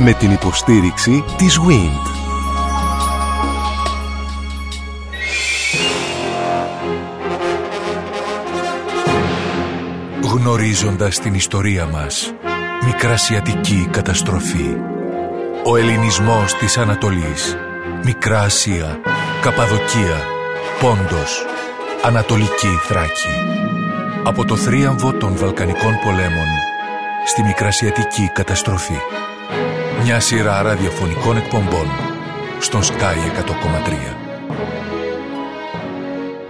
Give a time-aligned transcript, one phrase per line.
[0.00, 2.18] Με την υποστήριξη της WIND.
[10.22, 12.34] Γνωρίζοντας την ιστορία μας,
[12.84, 14.76] Μικρασιατική καταστροφή.
[15.64, 17.56] Ο ελληνισμός της Ανατολής.
[18.04, 19.00] Μικρά Ασία,
[19.40, 20.24] Καπαδοκία,
[20.80, 21.44] Πόντος,
[22.02, 23.34] Ανατολική Θράκη.
[24.24, 26.46] Από το θρίαμβο των Βαλκανικών πολέμων
[27.26, 28.98] στη Μικρασιατική καταστροφή.
[30.02, 31.86] Μια σειρά ραδιοφωνικών εκπομπών
[32.60, 33.16] στον Sky
[33.84, 34.16] 100,3.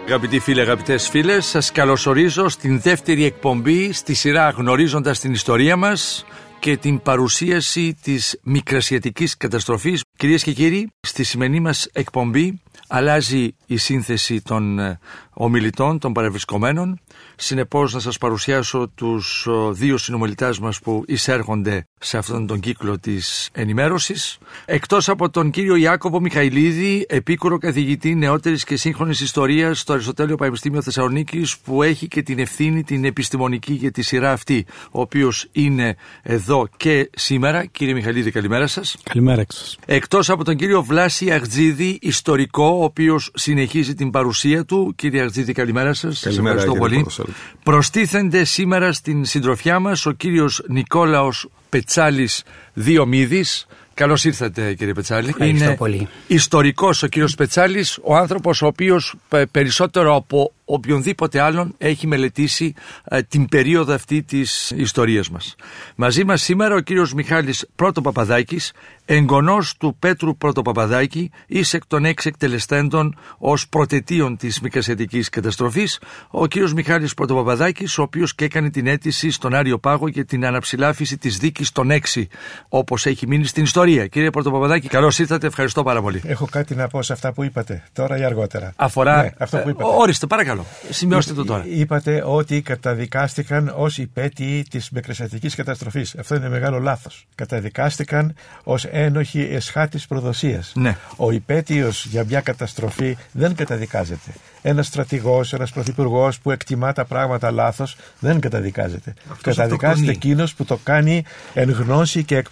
[0.07, 6.25] Αγαπητοί φίλοι, αγαπητές φίλες, σας καλωσορίζω στην δεύτερη εκπομπή στη σειρά Γνωρίζοντας την ιστορία μας
[6.59, 10.03] και την παρουσίαση της μικρασιατικής καταστροφής.
[10.17, 14.99] Κυρίες και κύριοι, στη σημερινή μας εκπομπή αλλάζει η σύνθεση των ε,
[15.33, 17.01] ομιλητών, των παρευρισκομένων.
[17.41, 22.99] Συνεπώς να σας παρουσιάσω τους ε, δύο συνομιλητάς μας που εισέρχονται σε αυτόν τον κύκλο
[22.99, 24.39] της ενημέρωσης.
[24.65, 30.83] Εκτός από τον κύριο Ιάκωβο Μιχαηλίδη, επίκουρο καθηγητή νεότερης και σύγχρονης ιστορίας στο Αριστοτέλειο Πανεπιστήμιο
[30.83, 35.97] Θεσσαλονίκης που έχει και την ευθύνη την επιστημονική για τη σειρά αυτή, ο οποίος είναι
[36.23, 37.65] εδώ και σήμερα.
[37.65, 38.97] Κύριε Μιχαηλίδη, καλημέρα σας.
[39.03, 39.79] Καλημέρα σας.
[39.87, 44.93] Εκτός από τον κύριο Βλάση Αχτζίδη, ιστορικό, ο οποίος συνεχίζει την παρουσία του.
[44.97, 46.21] Κύριε Αχτζίδη, καλημέρα σας.
[46.21, 47.28] Καλημέρα, σας ευχαριστώ πολύ.
[47.63, 53.67] Προστίθενται σήμερα στην συντροφιά μας ο κύριος Νικόλαος Πετσάλης Διομήδης.
[53.95, 55.29] Καλώς ήρθατε, κύριε Πετσάλη.
[55.29, 56.09] Ευχαριστώ Είναι πολύ.
[56.27, 59.15] Ιστορικός ο κύριος Πετσάλης, ο άνθρωπος ο οποίος
[59.51, 62.75] περισσότερο από οποιονδήποτε άλλον έχει μελετήσει
[63.05, 65.55] ε, την περίοδο αυτή της ιστορίας μας.
[65.97, 68.61] Μαζί μας σήμερα ο κύριος Μιχάλης Πρώτο Παπαδάκη,
[69.05, 76.01] εγγονός του Πέτρου Πρώτο Παπαδάκη, εις εκ των έξι εκτελεστέντων ως πρωτετίων της Μικρασιατικής καταστροφής,
[76.31, 80.25] ο κύριος Μιχάλης Πρώτο Παπαδάκη, ο οποίος και έκανε την αίτηση στον Άριο Πάγο για
[80.25, 82.29] την αναψηλάφιση της δίκης των έξι,
[82.69, 84.07] όπως έχει μείνει στην ιστορία.
[84.07, 86.23] Κύριε Πρώτο Παπαδάκη, καλώς ήρθατε, ευχαριστώ πάρα πολύ.
[86.25, 88.73] Έχω κάτι να πω σε αυτά που είπατε, τώρα ή αργότερα.
[88.77, 89.23] Αφορά.
[89.23, 89.91] Ναι, αυτό που είπατε.
[89.97, 90.58] Όριστε, παρακαλώ.
[90.91, 91.65] Σημειώστε το τώρα.
[91.67, 96.15] Είπατε ότι καταδικάστηκαν ως υπέτειοι της Μπεκρεσιατική καταστροφής.
[96.19, 97.27] Αυτό είναι μεγάλο λάθος.
[97.35, 100.73] Καταδικάστηκαν ως ένοχοι εσχάτης προδοσίας.
[100.75, 100.97] Ναι.
[101.17, 104.33] Ο υπέτειος για μια καταστροφή δεν καταδικάζεται.
[104.63, 109.15] Ένας στρατηγός, ένας πρωθυπουργός που εκτιμά τα πράγματα λάθος δεν καταδικάζεται.
[109.31, 112.47] Αυτός καταδικάζεται εκείνος που το κάνει εν γνώση και εκ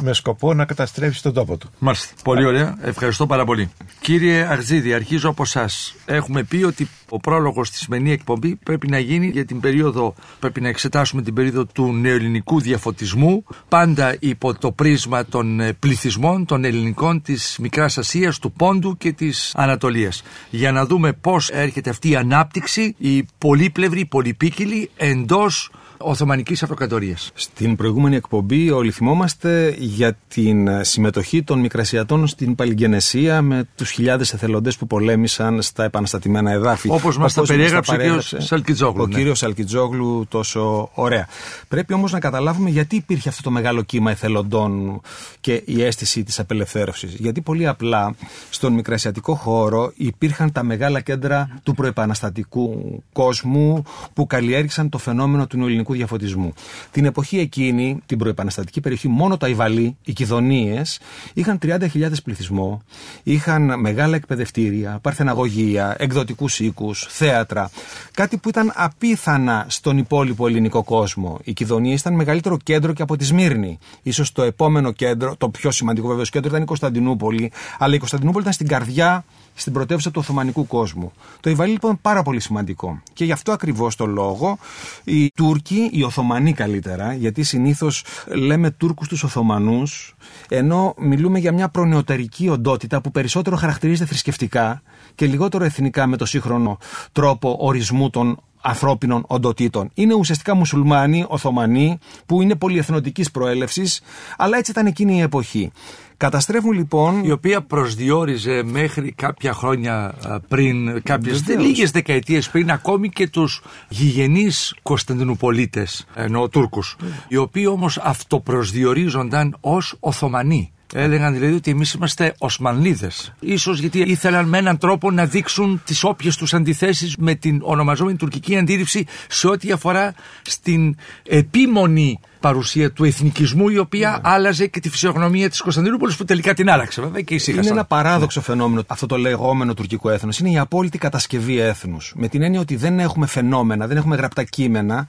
[0.00, 1.70] με σκοπό να καταστρέψει τον τόπο του.
[1.78, 2.14] Μάλιστα.
[2.24, 2.76] Πολύ ωραία.
[2.82, 3.70] Ευχαριστώ πάρα πολύ.
[4.00, 5.68] Κύριε Αρχζίδη, αρχίζω από εσά.
[6.04, 10.60] Έχουμε πει ότι ο πρόλογος στη σημερινή εκπομπή πρέπει να γίνει για την περίοδο, πρέπει
[10.60, 16.64] να εξετάσουμε την περίοδο του νεοελληνικού διαφωτισμού, πάντα υπό το πρίσμα των ε, πληθυσμών των
[16.64, 20.22] ελληνικών της Μικράς Ασίας, του Πόντου και της Ανατολίας.
[20.50, 25.70] Για να δούμε πώς έρχεται αυτή η ανάπτυξη, η πολύπλευρη, η πολυπίκυλη εντός
[26.06, 27.30] Οθωμανικής Αυτοκρατορίας.
[27.34, 34.32] Στην προηγούμενη εκπομπή όλοι θυμόμαστε για την συμμετοχή των Μικρασιατών στην Παλιγενεσία με τους χιλιάδες
[34.32, 36.88] εθελοντές που πολέμησαν στα επαναστατημένα εδάφη.
[36.90, 39.02] Όπως μας τα περιέγραψε ο κύριος Σαλκιτζόγλου.
[39.02, 39.14] Ο ναι.
[39.14, 41.28] κύριος Σαλκιτζόγλου τόσο ωραία.
[41.68, 45.00] Πρέπει όμως να καταλάβουμε γιατί υπήρχε αυτό το μεγάλο κύμα εθελοντών
[45.40, 47.14] και η αίσθηση της απελευθέρωσης.
[47.14, 48.14] Γιατί πολύ απλά
[48.50, 53.82] στον Μικρασιατικό χώρο υπήρχαν τα μεγάλα κέντρα του προεπαναστατικού κόσμου
[54.12, 55.58] που καλλιέργησαν το φαινόμενο του
[55.94, 56.52] ελληνικού διαφωτισμού.
[56.90, 61.00] Την εποχή εκείνη, την προεπαναστατική περιοχή, μόνο τα Ιβαλή, οι Κιδονίες,
[61.34, 62.82] είχαν 30.000 πληθυσμό,
[63.22, 67.70] είχαν μεγάλα εκπαιδευτήρια, παρθεναγωγεία, εκδοτικούς οίκους, θέατρα.
[68.12, 71.38] Κάτι που ήταν απίθανα στον υπόλοιπο ελληνικό κόσμο.
[71.44, 73.78] Οι Κιδονίες ήταν μεγαλύτερο κέντρο και από τη Σμύρνη.
[74.12, 78.42] σω το επόμενο κέντρο, το πιο σημαντικό βέβαιο κέντρο ήταν η Κωνσταντινούπολη, αλλά η Κωνσταντινούπολη
[78.42, 81.12] ήταν στην καρδιά στην πρωτεύουσα του Οθωμανικού κόσμου.
[81.40, 83.02] Το Ιβαλί λοιπόν είναι πάρα πολύ σημαντικό.
[83.12, 84.58] Και γι' αυτό ακριβώς το λόγο
[85.04, 90.14] οι Τούρκοι, οι Οθωμανοί καλύτερα, γιατί συνήθως λέμε Τούρκους τους Οθωμανούς,
[90.48, 94.82] ενώ μιλούμε για μια προνεωτερική οντότητα που περισσότερο χαρακτηρίζεται θρησκευτικά
[95.14, 96.78] και λιγότερο εθνικά με το σύγχρονο
[97.12, 99.90] τρόπο ορισμού των ανθρώπινων οντοτήτων.
[99.94, 104.00] Είναι ουσιαστικά μουσουλμάνοι, Οθωμανοί, που είναι πολυεθνοτικής προέλευσης,
[104.36, 105.72] αλλά έτσι ήταν εκείνη η εποχή.
[106.16, 107.24] Καταστρέφουν λοιπόν.
[107.24, 110.14] Η οποία προσδιορίζε μέχρι κάποια χρόνια
[110.48, 116.96] πριν, κάποιες λίγες δεκαετίες πριν, ακόμη και τους γηγενείς Κωνσταντινουπολίτε, ενώ Τούρκους.
[117.28, 120.73] Οι οποίοι όμως αυτοπροσδιορίζονταν ως Οθωμανοί.
[120.96, 123.10] Έλεγαν δηλαδή ότι εμείς είμαστε Οσμανλίδε.
[123.56, 128.16] σω γιατί ήθελαν με έναν τρόπο να δείξουν τις όποιες τους αντιθέσεις με την ονομαζόμενη
[128.16, 130.96] τουρκική αντίληψη σε ό,τι αφορά στην
[131.28, 134.30] επίμονη παρουσία του εθνικισμού η οποία ναι.
[134.30, 138.40] άλλαζε και τη φυσιογνωμία της Κωνσταντινούπολης που τελικά την άλλαξε βέβαια και Είναι ένα παράδοξο
[138.40, 138.46] ναι.
[138.46, 140.38] φαινόμενο αυτό το λεγόμενο τουρκικό έθνος.
[140.38, 142.12] Είναι η απόλυτη κατασκευή έθνους.
[142.16, 145.06] Με την έννοια ότι δεν έχουμε φαινόμενα, δεν έχουμε γραπτά κείμενα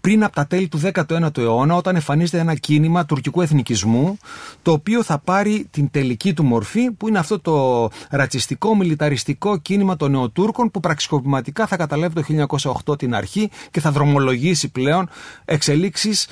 [0.00, 4.18] πριν από τα τέλη του 19ου αιώνα όταν εμφανίζεται ένα κίνημα τουρκικού εθνικισμού
[4.62, 9.96] το οποίο θα πάρει την τελική του μορφή που είναι αυτό το ρατσιστικό, μιλιταριστικό κίνημα
[9.96, 12.48] των Νεοτούρκων που πραξικοπηματικά θα καταλάβει το
[12.86, 15.08] 1908 την αρχή και θα δρομολογήσει πλέον
[15.44, 16.26] εξελίξεις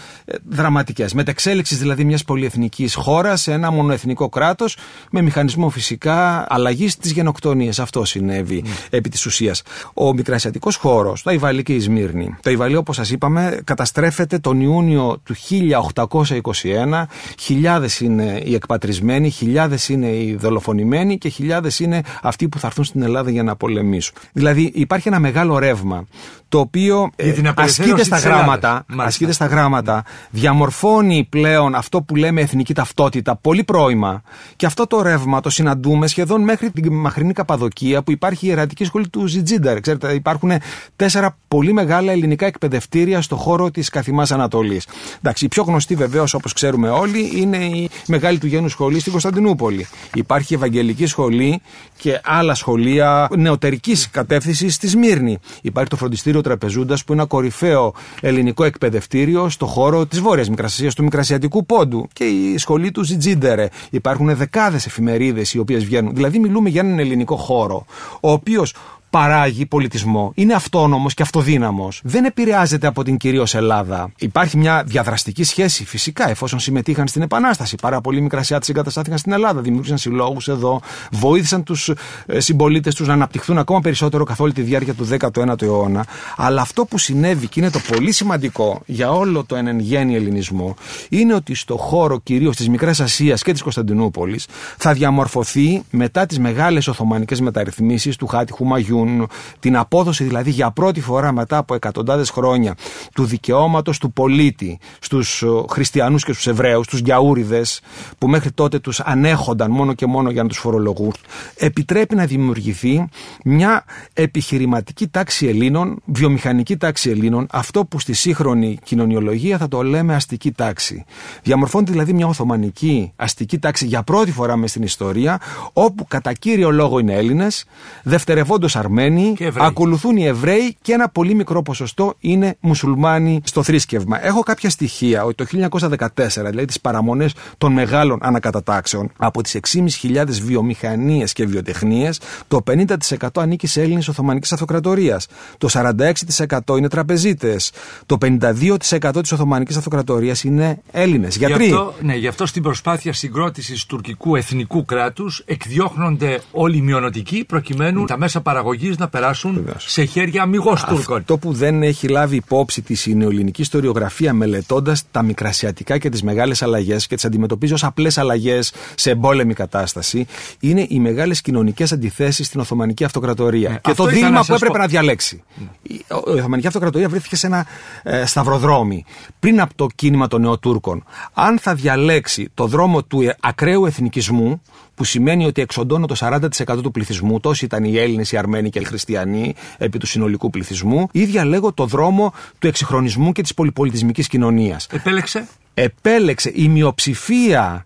[0.51, 1.13] ε, δραματικές.
[1.15, 4.77] Μετεξέλιξης δηλαδή μιας πολυεθνικής χώρας σε ένα μονοεθνικό κράτος
[5.11, 7.79] με μηχανισμό φυσικά αλλαγής της γενοκτονίας.
[7.79, 8.71] Αυτό συνέβη mm.
[8.91, 9.63] επί της ουσίας.
[9.95, 12.35] Ο μικρασιατικός χώρος, το Αϊβαλί και η Σμύρνη.
[12.43, 17.07] Το Αϊβαλί, όπως σας είπαμε, καταστρέφεται τον Ιούνιο του 1821.
[17.39, 22.85] Χιλιάδες είναι οι εκπατρισμένοι, χιλιάδες είναι οι δολοφονημένοι και χιλιάδες είναι αυτοί που θα έρθουν
[22.85, 24.15] στην Ελλάδα για να πολεμήσουν.
[24.33, 26.07] Δηλαδή υπάρχει ένα μεγάλο ρεύμα
[26.49, 32.75] το οποίο ε, ασκείται στα γράμματα, ασκείται στα γράμματα, διαμορφώνει πλέον αυτό που λέμε εθνική
[32.75, 34.23] ταυτότητα πολύ πρώιμα.
[34.57, 38.85] Και αυτό το ρεύμα το συναντούμε σχεδόν μέχρι την μαχρινή Καπαδοκία που υπάρχει η ιερατική
[38.85, 39.81] σχολή του Ζιτζίντερ.
[39.81, 40.51] Ξέρετε, υπάρχουν
[40.97, 44.87] τέσσερα πολύ μεγάλα ελληνικά εκπαιδευτήρια στο χώρο της Καθημάς Ανατολής.
[45.19, 49.13] Εντάξει, η πιο γνωστή βεβαίως, όπως ξέρουμε όλοι, είναι η μεγάλη του γένους σχολή στην
[49.13, 49.87] Κωνσταντινούπολη.
[50.15, 51.61] Υπάρχει η Ευαγγελική Σχολή
[51.97, 55.39] και άλλα σχολεία νεωτερικής κατεύθυνσης στη Σμύρνη.
[55.63, 60.95] Υπάρχει το φροντιστήριο Τραπεζούντας που είναι ένα κορυφαίο ελληνικό εκπαιδευτήριο στο χώρο της Βόρειας Μικρασίας,
[60.95, 63.69] του Μικρασιατικού Πόντου και η σχολή τους Ζιτζίντερε.
[63.91, 66.15] Υπάρχουν δεκάδες εφημερίδες οι οποίες βγαίνουν.
[66.15, 67.85] Δηλαδή, μιλούμε για έναν ελληνικό χώρο,
[68.21, 68.75] ο οποίος
[69.11, 74.13] παράγει πολιτισμό, είναι αυτόνομος και αυτοδύναμος, δεν επηρεάζεται από την κυρίως Ελλάδα.
[74.19, 77.77] Υπάρχει μια διαδραστική σχέση φυσικά εφόσον συμμετείχαν στην Επανάσταση.
[77.83, 80.81] Πάρα πολλοί μικρασιάτε εγκαταστάθηκαν στην Ελλάδα, δημιούργησαν συλλόγους εδώ,
[81.11, 81.89] βοήθησαν τους
[82.27, 86.07] ε, συμπολίτες τους να αναπτυχθούν ακόμα περισσότερο καθ' όλη τη διάρκεια του 19ου αιώνα.
[86.37, 90.75] Αλλά αυτό που συνέβη και είναι το πολύ σημαντικό για όλο το εν γέννη ελληνισμό
[91.09, 96.39] είναι ότι στο χώρο κυρίως της Μικράς Ασίας και της Κωνσταντινούπολης θα διαμορφωθεί μετά τις
[96.39, 98.53] μεγάλες Οθωμανικές μεταρρυθμίσεις του Χάτι
[98.97, 99.29] Χουμαγιούν
[99.59, 102.75] την απόδοση δηλαδή για πρώτη φορά μετά από εκατοντάδες χρόνια
[103.15, 107.81] του δικαιώματος του πολίτη στους ε, χριστιανούς και στους Εβραίους, στου Γιαούριδες,
[108.19, 111.13] που μέχρι τότε τους ανέχονταν μόνο και μόνο για να τους φορολογούν,
[111.57, 113.09] επιτρέπει να δημιουργηθεί
[113.45, 120.15] μια επιχειρηματική τάξη Ελλήνων, βιομηχανική τάξη Ελλήνων, αυτό που στη σύγχρονη κοινωνιολογία θα το λέμε
[120.15, 121.05] αστική τάξη.
[121.43, 125.41] Διαμορφώνεται δηλαδή μια Οθωμανική αστική τάξη για πρώτη φορά μες στην ιστορία,
[125.73, 127.65] όπου κατά κύριο λόγο είναι Έλληνες,
[128.03, 134.27] δευτερευόντως Αρμένοι, ακολουθούν οι Εβραίοι και ένα πολύ μικρό ποσοστό είναι μουσουλμάνοι στο θρήσκευμα.
[134.27, 140.25] Έχω κάποια στοιχεία ότι το 1914, δηλαδή τις παραμονές των μεγάλων ανακατατάξεων, από τις 6.500
[140.43, 145.27] βιομηχανίες και βιοτεχνίες, το 50% ανήκει σε Έλληνες Οθωμανικής Αυτοκρατορίας.
[145.59, 147.73] Το 46% είναι τραπεζίτες.
[148.07, 151.37] Το 52% της Οθωμανικής Αυτοκρατορίας είναι Έλληνες.
[151.37, 151.65] Γιατροί.
[151.65, 157.45] Γι αυτό, ναι, γι' αυτό στην προσπάθεια συγκρότησης τουρκικού εθνικού κράτους εκδιώχνονται όλοι οι μειονοτικοί
[157.45, 161.17] προκειμένου τα μέσα παραγωγής να περάσουν σε χέρια αμυγός Τούρκων.
[161.17, 166.23] Αυτό που δεν έχει λάβει υπόψη της η νεοελληνική ιστοριογραφία μελετώντας τα μικρασιατικά και τις
[166.23, 170.27] μεγάλες αλλαγές και τις αντιμετωπίζει ως απλές αλλαγές σε εμπόλεμη κατάσταση
[170.61, 173.71] είναι οι μεγάλες κοινωνικές αντιθέσεις στην Οθωμανική Αυτοκρατορία.
[173.71, 175.43] Ε, και το δίλημα που έπρεπε να διαλέξει.
[175.83, 177.67] Η Οθωμανική Αυτοκρατορία βρέθηκε σε ένα
[178.03, 179.05] ε, σταυροδρόμι
[179.39, 181.05] πριν από το κίνημα των Νεοτούρκων.
[181.33, 184.63] Αν θα διαλέξει το δρόμο του ε, ακραίου εθνικισμού,
[184.97, 188.79] που σημαίνει ότι εξοντώνω το 40% του πληθυσμού, τόσοι ήταν οι Έλληνες, οι Αρμένοι και
[188.79, 194.29] οι Χριστιανοί επί του συνολικού πληθυσμού, ή διαλέγω το δρόμο του εξυγχρονισμού και της πολυπολιτισμικής
[194.29, 194.87] κοινωνίας.
[194.91, 195.49] Επέλεξε.
[195.75, 197.85] Επέλεξε η μειοψηφία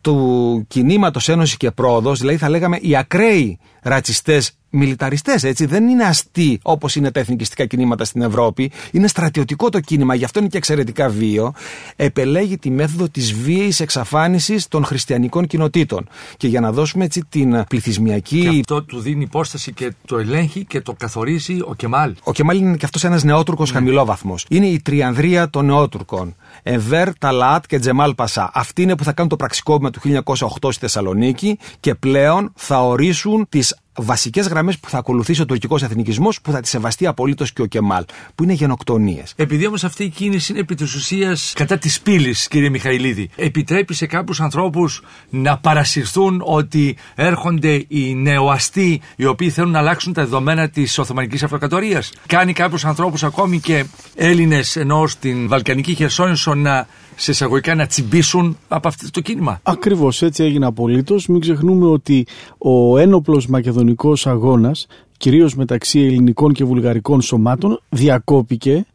[0.00, 5.66] του κινήματος Ένωσης και Πρόοδος, δηλαδή θα λέγαμε οι ακραίοι ρατσιστές μιλιταριστές, έτσι.
[5.66, 8.70] Δεν είναι αστεί όπως είναι τα εθνικιστικά κινήματα στην Ευρώπη.
[8.90, 11.52] Είναι στρατιωτικό το κίνημα, γι' αυτό είναι και εξαιρετικά βίο.
[11.96, 16.08] Επελέγει τη μέθοδο της βίαιης εξαφάνισης των χριστιανικών κοινοτήτων.
[16.36, 18.40] Και για να δώσουμε έτσι την πληθυσμιακή.
[18.40, 22.14] Και αυτό του δίνει υπόσταση και το ελέγχει και το καθορίζει ο Κεμάλ.
[22.22, 23.78] Ο Κεμάλ είναι και αυτός ένας νεότουρκος ναι.
[23.78, 24.46] χαμηλόβαθμος.
[24.48, 26.36] Είναι η τριανδρία των νεότουρκων.
[26.62, 28.50] Εβέρ, Ταλάτ και Τζεμάλ Πασά.
[28.54, 33.46] Αυτοί είναι που θα κάνουν το πραξικόπημα του 1908 στη Θεσσαλονίκη και πλέον θα ορίσουν
[33.48, 37.62] τις βασικές γραμμές που θα ακολουθήσει ο τουρκικός εθνικισμός που θα τη σεβαστεί απολύτως και
[37.62, 39.32] ο Κεμάλ, που είναι γενοκτονίες.
[39.36, 43.94] Επειδή όμως αυτή η κίνηση είναι επί της ουσίας κατά της πύλης, κύριε Μιχαηλίδη, επιτρέπει
[43.94, 50.22] σε κάποιους ανθρώπους να παρασυρθούν ότι έρχονται οι νεοαστοί οι οποίοι θέλουν να αλλάξουν τα
[50.22, 52.12] δεδομένα της Οθωμανικής Αυτοκρατορίας.
[52.26, 53.84] Κάνει κάποιους ανθρώπους ακόμη και
[54.14, 59.60] Έλληνες ενώ στην Βαλκανική Χερσόνησο να σε εισαγωγικά να τσιμπήσουν από αυτό το κίνημα.
[59.62, 61.26] Ακριβώς έτσι έγινε απολύτως.
[61.26, 62.26] Μην ξεχνούμε ότι
[62.58, 68.86] ο ένοπλος μακεδονικός αγώνας, κυρίως μεταξύ ελληνικών και βουλγαρικών σωμάτων, διακόπηκε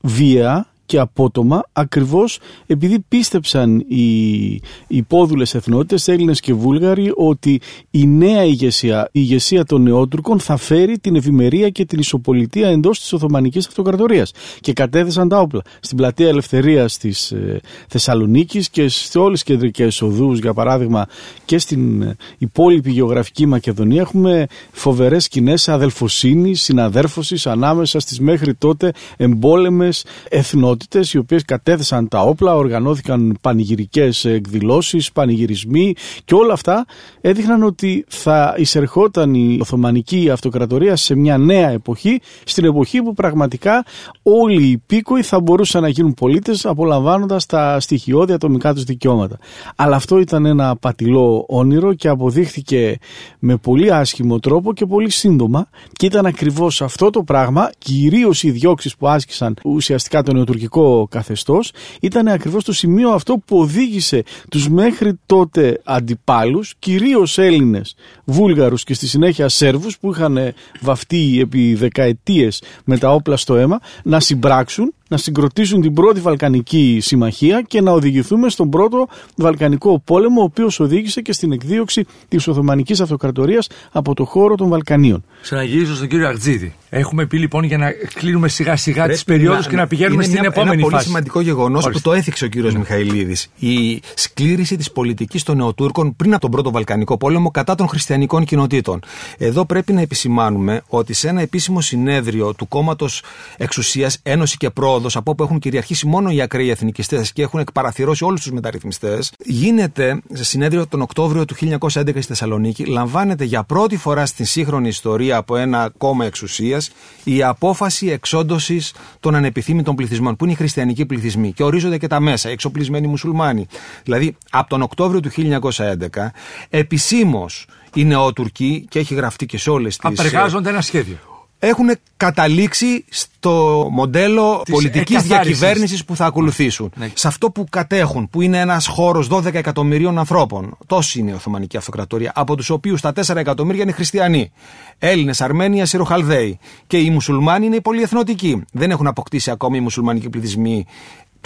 [0.00, 4.04] βία και απότομα ακριβώς επειδή πίστεψαν οι,
[4.52, 10.56] οι υπόδουλες εθνότητες, Έλληνες και Βούλγαροι ότι η νέα ηγεσία, η ηγεσία των Νεότουρκων θα
[10.56, 14.32] φέρει την ευημερία και την ισοπολιτεία εντός της Οθωμανικής Αυτοκρατορίας.
[14.60, 15.62] Και κατέθεσαν τα όπλα.
[15.80, 21.06] Στην πλατεία Ελευθερίας της ε, Θεσσαλονίκης και σε όλες τις κεντρικές οδούς για παράδειγμα
[21.44, 28.92] και στην ε, υπόλοιπη γεωγραφική Μακεδονία έχουμε φοβερές σκηνές αδελφοσύνης, συναδέρφωσης ανάμεσα στις μέχρι τότε
[29.16, 30.75] εμπόλεμες εθνότητες
[31.12, 36.86] οι οποίες κατέθεσαν τα όπλα, οργανώθηκαν πανηγυρικές εκδηλώσεις, πανηγυρισμοί και όλα αυτά
[37.20, 43.84] έδειχναν ότι θα εισερχόταν η Οθωμανική Αυτοκρατορία σε μια νέα εποχή, στην εποχή που πραγματικά
[44.22, 49.38] όλοι οι υπήκοοι θα μπορούσαν να γίνουν πολίτες απολαμβάνοντας τα στοιχειώδη ατομικά τους δικαιώματα.
[49.76, 52.98] Αλλά αυτό ήταν ένα απατηλό όνειρο και αποδείχθηκε
[53.38, 58.50] με πολύ άσχημο τρόπο και πολύ σύντομα και ήταν ακριβώς αυτό το πράγμα, κυρίως οι
[58.50, 60.65] διώξεις που άσκησαν ουσιαστικά το νεοτουρκικό
[61.10, 67.94] καθεστώς, ήταν ακριβώς το σημείο αυτό που οδήγησε τους μέχρι τότε αντιπάλους, κυρίως Έλληνες,
[68.24, 70.38] Βούλγαρους και στη συνέχεια Σέρβους που είχαν
[70.80, 76.98] βαφτεί επί δεκαετίες με τα όπλα στο αίμα, να συμπράξουν να συγκροτήσουν την πρώτη Βαλκανική
[77.00, 82.48] Συμμαχία και να οδηγηθούμε στον πρώτο Βαλκανικό πόλεμο, ο οποίος οδήγησε και στην εκδίωξη της
[82.48, 85.24] Οθωμανικής Αυτοκρατορίας από το χώρο των Βαλκανίων.
[85.42, 86.74] Ξαναγυρίζω στον κύριο Αρτζίδη.
[86.88, 90.48] Έχουμε πει λοιπόν για να κλείνουμε σιγά σιγά τι περιόδους και να πηγαίνουμε στην μια,
[90.52, 90.90] επόμενη ένα φάση.
[90.90, 93.48] πολύ σημαντικό γεγονός που το έθιξε ο κύριος Μιχαηλίδης.
[93.58, 98.44] Η σκλήρηση της πολιτικής των Νεοτούρκων πριν από τον πρώτο Βαλκανικό πόλεμο κατά των χριστιανικών
[98.44, 99.00] κοινοτήτων.
[99.38, 103.22] Εδώ πρέπει να επισημάνουμε ότι σε ένα επίσημο συνέδριο του κόμματος
[103.56, 108.24] Εξουσίας Ένωση και Πρόοδος από όπου έχουν κυριαρχήσει μόνο οι ακραίοι εθνικιστές και έχουν εκπαραθυρώσει
[108.24, 113.96] όλους τους μεταρρυθμιστές, γίνεται σε συνέδριο τον Οκτώβριο του 1911 στη Θεσσαλονίκη, λαμβάνεται για πρώτη
[113.96, 116.90] φορά στην σύγχρονη ιστορία από ένα κόμμα εξουσίας
[117.24, 122.20] η απόφαση εξόντωσης των ανεπιθύμητων πληθυσμών, που είναι οι χριστιανικοί πληθυσμοί και ορίζονται και τα
[122.20, 123.66] μέσα, οι εξοπλισμένοι μουσουλμάνοι.
[124.04, 126.32] Δηλαδή, από τον Οκτώβριο του 1911,
[126.70, 130.08] επισήμως οι νεότουρκοι, και έχει γραφτεί και σε όλες τι.
[130.08, 131.86] Απεργάζονται ένα σχέδιο έχουν
[132.16, 135.58] καταλήξει στο μοντέλο Της πολιτικής εκκαθάρισης.
[135.58, 136.92] διακυβέρνησης που θα ακολουθήσουν.
[136.96, 137.10] Ναι.
[137.14, 141.76] Σε αυτό που κατέχουν, που είναι ένας χώρος 12 εκατομμυρίων ανθρώπων, τόση είναι η Οθωμανική
[141.76, 144.50] Αυτοκρατορία, από τους οποίους τα 4 εκατομμύρια είναι χριστιανοί,
[144.98, 148.62] Έλληνες, Αρμένοι, Ασυροχαλδαίοι και οι μουσουλμάνοι είναι οι πολυεθνοτικοί.
[148.72, 150.86] Δεν έχουν αποκτήσει ακόμη οι μουσουλμανικοί πληθυσμοί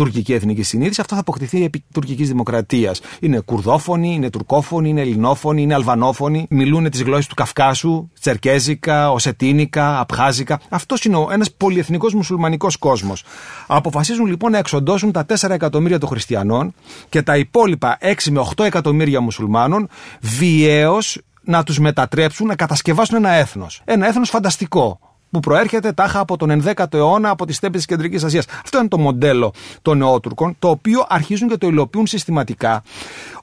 [0.01, 3.01] τουρκική εθνική συνείδηση, αυτό θα αποκτηθεί επί τουρκικής δημοκρατίας.
[3.21, 10.01] Είναι κουρδόφωνοι, είναι τουρκόφωνοι, είναι ελληνόφωνοι, είναι αλβανόφωνοι, μιλούν τις γλώσσες του Καυκάσου, τσερκέζικα, οσετίνικα,
[10.01, 10.61] απχάζικα.
[10.69, 13.25] Αυτός είναι ένας πολυεθνικός μουσουλμανικός κόσμος.
[13.67, 16.75] Αποφασίζουν λοιπόν να εξοντώσουν τα 4 εκατομμύρια των χριστιανών
[17.09, 19.89] και τα υπόλοιπα 6 με 8 εκατομμύρια μουσουλμάνων
[20.21, 23.83] βιαίως να τους μετατρέψουν, να κατασκευάσουν ένα έθνος.
[23.85, 28.25] Ένα έθνος φανταστικό που προέρχεται τάχα από τον 11ο αιώνα από τις στέπε της Κεντρικής
[28.25, 28.47] Ασίας.
[28.65, 32.83] Αυτό είναι το μοντέλο των Νεότουρκων, το οποίο αρχίζουν και το υλοποιούν συστηματικά.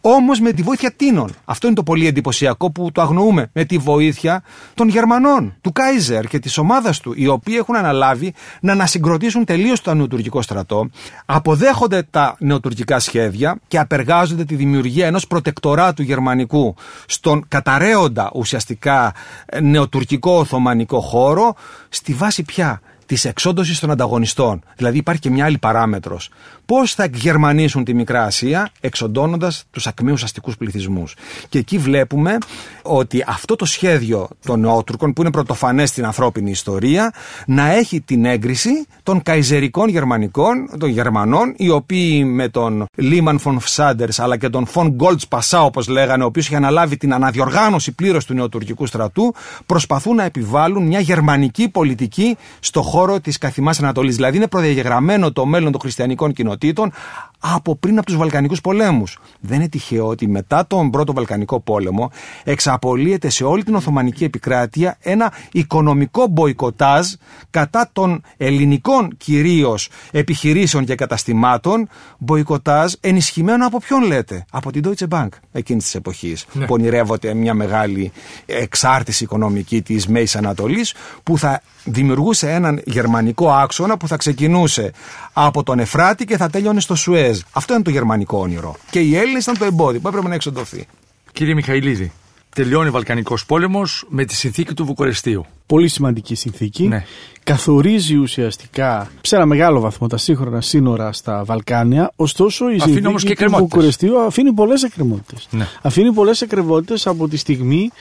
[0.09, 1.35] Όμως με τη βοήθεια τίνων.
[1.45, 3.49] Αυτό είναι το πολύ εντυπωσιακό που το αγνοούμε.
[3.53, 8.33] Με τη βοήθεια των Γερμανών, του Κάιζερ και της ομάδας του, οι οποίοι έχουν αναλάβει
[8.61, 10.89] να ανασυγκροτήσουν τελείως το νεοτουρκικό στρατό,
[11.25, 19.13] αποδέχονται τα νεοτουρκικά σχέδια και απεργάζονται τη δημιουργία ενός προτεκτοράτου γερμανικού στον καταραίοντα ουσιαστικά
[19.61, 21.55] νεοτουρκικό Οθωμανικό χώρο,
[21.89, 24.63] στη βάση πια της εξόντωσης των ανταγωνιστών.
[24.75, 26.29] Δηλαδή υπάρχει και μια άλλη παράμετρος.
[26.65, 31.15] Πώς θα γερμανίσουν τη Μικρά Ασία εξοντώνοντας τους ακμαίους αστικούς πληθυσμούς.
[31.49, 32.37] Και εκεί βλέπουμε
[32.81, 37.13] ότι αυτό το σχέδιο των Νεότουρκων, που είναι πρωτοφανές στην ανθρώπινη ιστορία,
[37.45, 43.59] να έχει την έγκριση των καϊζερικών γερμανικών, των Γερμανών, οι οποίοι με τον Λίμαν φον
[43.59, 47.91] Φσάντερ αλλά και τον φον Γκόλτς Πασά, όπως λέγανε, ο οποίος είχε αναλάβει την αναδιοργάνωση
[47.91, 49.33] πλήρως του νεοτουρκικού στρατού,
[49.65, 54.15] προσπαθούν να επιβάλλουν μια γερμανική πολιτική στο χώρο της καθημά Ανατολής.
[54.15, 56.91] Δηλαδή είναι προδιαγεγραμμένο το μέλλον των χριστιανικών κοινοτήτων
[57.39, 59.19] από πριν από τους Βαλκανικούς πολέμους.
[59.39, 62.11] Δεν είναι τυχαίο ότι μετά τον πρώτο Βαλκανικό πόλεμο
[62.43, 67.07] εξαπολύεται σε όλη την Οθωμανική επικράτεια ένα οικονομικό μποϊκοτάζ
[67.49, 71.89] κατά των ελληνικών κυρίως επιχειρήσεων και καταστημάτων.
[72.17, 76.45] Μποϊκοτάζ ενισχυμένο από ποιον λέτε, από την Deutsche Bank εκείνης της εποχής.
[76.53, 76.65] Ναι.
[76.65, 78.11] Που ονειρεύονται μια μεγάλη
[78.45, 84.91] εξάρτηση οικονομική της Μέσης Ανατολής που θα δημιουργούσε έναν γερμανικό άξονα που θα ξεκινούσε
[85.33, 86.95] από τον Εφράτη και θα τέλειωνε στο
[87.27, 87.39] Σουέζ.
[87.51, 88.75] Αυτό είναι το γερμανικό όνειρο.
[88.89, 90.87] Και οι Έλληνες ήταν το εμπόδιο που έπρεπε να εξοντωθεί.
[91.31, 92.11] Κύριε Μιχαηλίδη,
[92.55, 95.45] τελειώνει ο Βαλκανικός πόλεμος με τη συνθήκη του Βουκουρεστίου.
[95.65, 96.87] Πολύ σημαντική συνθήκη.
[96.87, 97.05] Ναι.
[97.43, 102.11] Καθορίζει ουσιαστικά σε ένα μεγάλο βαθμό τα σύγχρονα σύνορα στα Βαλκάνια.
[102.15, 103.59] Ωστόσο, η Αφήνει όμως και συνθήκη του εκκρεμότητες.
[103.59, 105.47] Βουκουρεστίου αφήνει πολλές εκκρεμότητες.
[105.51, 105.67] Ναι.
[105.81, 107.91] Αφήνει πολλές εκκρεμότητες από τη στιγμή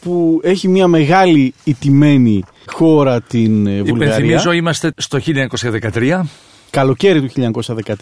[0.00, 4.14] που έχει μια μεγάλη ιτημένη χώρα την ε, Βουλγαρία.
[4.14, 5.18] Υπενθυμίζω, είμαστε στο
[5.92, 6.20] 1913.
[6.70, 7.52] Καλοκαίρι του
[7.84, 7.94] 1913.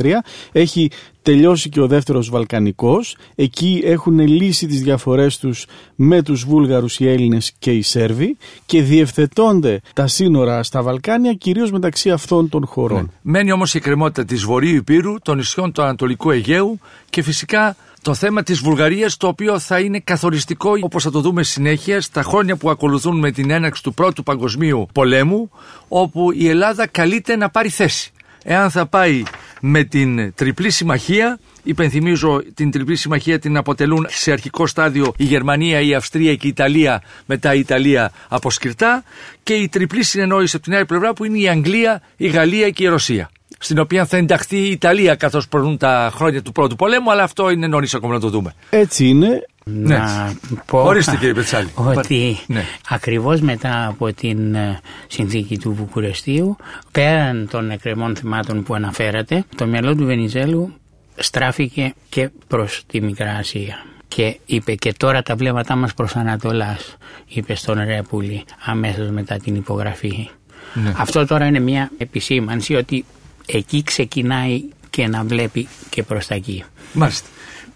[0.52, 0.90] Έχει
[1.22, 3.16] τελειώσει και ο δεύτερος Βαλκανικός.
[3.34, 8.82] Εκεί έχουν λύσει τις διαφορές τους με τους Βούλγαρους, οι Έλληνες και οι Σέρβοι και
[8.82, 13.02] διευθετώνται τα σύνορα στα Βαλκάνια κυρίως μεταξύ αυτών των χωρών.
[13.02, 13.08] Ναι.
[13.22, 16.78] Μένει όμως η κρεμότητα της Βορείου Υπήρου, των νησιών του Ανατολικού Αιγαίου
[17.10, 21.42] και φυσικά το θέμα της Βουλγαρίας το οποίο θα είναι καθοριστικό όπως θα το δούμε
[21.42, 25.50] συνέχεια στα χρόνια που ακολουθούν με την έναρξη του Πρώτου Παγκοσμίου Πολέμου
[25.88, 28.12] όπου η Ελλάδα καλείται να πάρει θέση.
[28.50, 29.23] Εάν θα πάει
[29.61, 35.81] με την τριπλή συμμαχία, υπενθυμίζω την τριπλή συμμαχία την αποτελούν σε αρχικό στάδιο η Γερμανία,
[35.81, 39.02] η Αυστρία και η Ιταλία, μετά η Ιταλία από σκυρτά
[39.43, 42.85] και η τριπλή συνεννόηση από την άλλη πλευρά που είναι η Αγγλία, η Γαλλία και
[42.85, 47.11] η Ρωσία στην οποία θα ενταχθεί η Ιταλία καθώς προνούν τα χρόνια του πρώτου πολέμου,
[47.11, 48.55] αλλά αυτό είναι νωρίς ακόμα να το δούμε.
[48.71, 49.47] Έτσι είναι.
[49.75, 50.58] Να ναι.
[50.66, 51.68] πω Ορίστε, κύριε Πετσάλη.
[51.75, 52.64] ότι ναι.
[52.88, 56.56] ακριβώς μετά από την ε, συνθήκη του Βουκουρεστίου,
[56.92, 60.72] πέραν των εκκρεμών θυμάτων που αναφέρατε, το μυαλό του Βενιζέλου
[61.16, 63.84] στράφηκε και προς τη Μικρά Ασία.
[64.08, 66.96] Και είπε και τώρα τα βλέμματά μας προς Ανατολάς,
[67.28, 70.30] είπε στον Ρέπουλη αμέσως μετά την υπογραφή.
[70.75, 70.92] Ναι.
[70.96, 73.04] Αυτό τώρα είναι μια επισήμανση ότι
[73.46, 76.64] εκεί ξεκινάει και να βλέπει και προς τα εκεί.
[76.92, 77.28] Μάλιστα.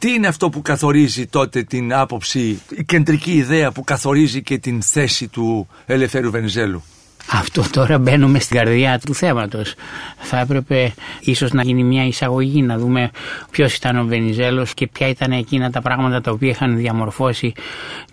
[0.03, 4.83] Τι είναι αυτό που καθορίζει τότε την άποψη, η κεντρική ιδέα που καθορίζει και την
[4.83, 6.83] θέση του Ελευθέρου Βενιζέλου;
[7.31, 9.75] Αυτό τώρα μπαίνουμε στην καρδιά του θέματος.
[10.19, 13.11] Θα έπρεπε ίσως να γίνει μια εισαγωγή, να δούμε
[13.51, 17.53] ποιος ήταν ο Βενιζέλος και ποια ήταν εκείνα τα πράγματα τα οποία είχαν διαμορφώσει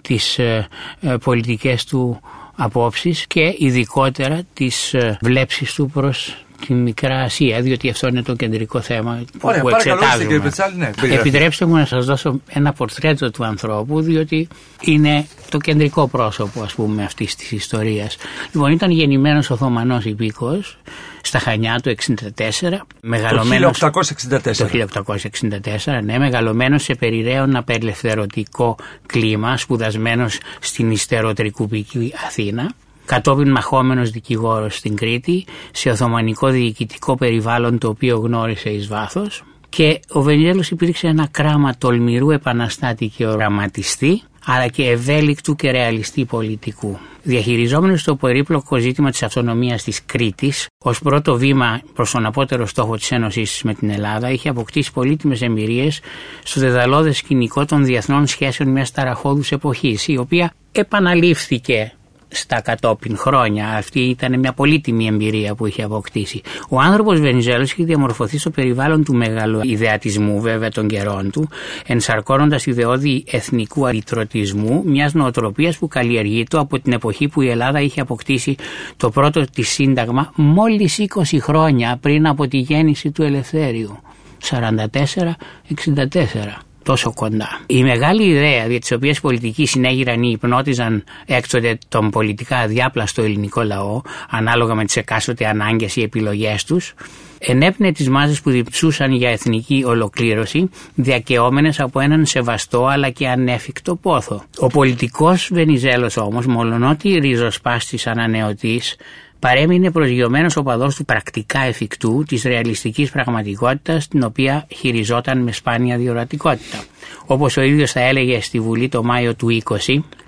[0.02, 0.68] τις ε,
[1.02, 2.20] ε, πολιτικές του
[2.56, 6.36] απόψεις και ειδικότερα τις ε, βλέψεις του προς
[6.66, 10.40] τη Μικρά Ασία, διότι αυτό είναι το κεντρικό θέμα Ωραία, που εξετάζουμε.
[10.40, 14.48] Πετσάλη, ναι, Επιτρέψτε μου να σας δώσω ένα πορτρέτο του ανθρώπου, διότι
[14.82, 18.18] είναι το κεντρικό πρόσωπο ας πούμε αυτής της ιστορίας.
[18.52, 20.78] Λοιπόν, ήταν γεννημένος Οθωμανός υπήκος
[21.22, 22.88] στα Χανιά του 1964.
[23.02, 24.58] Μεγαλωμένος, το 1864.
[24.58, 28.76] Το 1864, ναι, μεγαλωμένος σε περιραίων απελευθερωτικό
[29.06, 32.74] κλίμα, σπουδασμένος στην ιστεροτρικουπική Αθήνα
[33.10, 40.00] κατόπιν μαχόμενος δικηγόρος στην Κρήτη σε Οθωμανικό διοικητικό περιβάλλον το οποίο γνώρισε εις βάθος και
[40.10, 46.98] ο Βενιζέλος υπήρξε ένα κράμα τολμηρού επαναστάτη και οραματιστή αλλά και ευέλικτου και ρεαλιστή πολιτικού.
[47.24, 52.96] Διαχειριζόμενος το περίπλοκο ζήτημα της αυτονομίας της Κρήτης ως πρώτο βήμα προς τον απότερο στόχο
[52.96, 56.00] της Ένωσης με την Ελλάδα είχε αποκτήσει πολύτιμες εμπειρίες
[56.44, 61.94] στο δεδαλώδες σκηνικό των διεθνών σχέσεων μιας ταραχώδους εποχής η οποία επαναλήφθηκε
[62.30, 63.68] στα κατόπιν χρόνια.
[63.68, 66.42] Αυτή ήταν μια πολύτιμη εμπειρία που είχε αποκτήσει.
[66.70, 71.50] Ο άνθρωπος Βενιζέλος είχε διαμορφωθεί στο περιβάλλον του μεγάλου ιδεατισμού, βέβαια των καιρών του,
[71.88, 78.02] ενσαρκώνοντας ιδεώδη εθνικού αριτρωτισμού, μιας νοοτροπίας που καλλιεργείται από την εποχή που η Ελλάδα είχε
[78.02, 78.56] αποκτήσει
[78.98, 84.00] το πρώτο της Σύνταγμα μόλις 20 χρόνια πριν από τη γέννηση του Ελευθέριου.
[84.42, 87.60] 44-64 τόσο κοντά.
[87.66, 93.22] Η μεγάλη ιδέα για τις οποίες οι πολιτικοί συνέγυραν ή υπνώτιζαν έκτοτε τον πολιτικά αδιάπλαστο
[93.22, 96.94] ελληνικό λαό, ανάλογα με τις εκάστοτε ανάγκες ή επιλογές τους,
[97.40, 103.96] ενέπνε τις μάζες που διψούσαν για εθνική ολοκλήρωση, διακαιόμενες από έναν σεβαστό αλλά και ανέφικτο
[103.96, 104.44] πόθο.
[104.58, 108.96] Ο πολιτικός Βενιζέλος όμως, μολονότι ριζοσπάστης ανανεωτής,
[109.40, 116.84] παρέμεινε προσγειωμένος οπαδός του πρακτικά εφικτού της ρεαλιστικής πραγματικότητας την οποία χειριζόταν με σπάνια διορατικότητα.
[117.26, 119.78] Όπως ο ίδιος θα έλεγε στη Βουλή το Μάιο του 20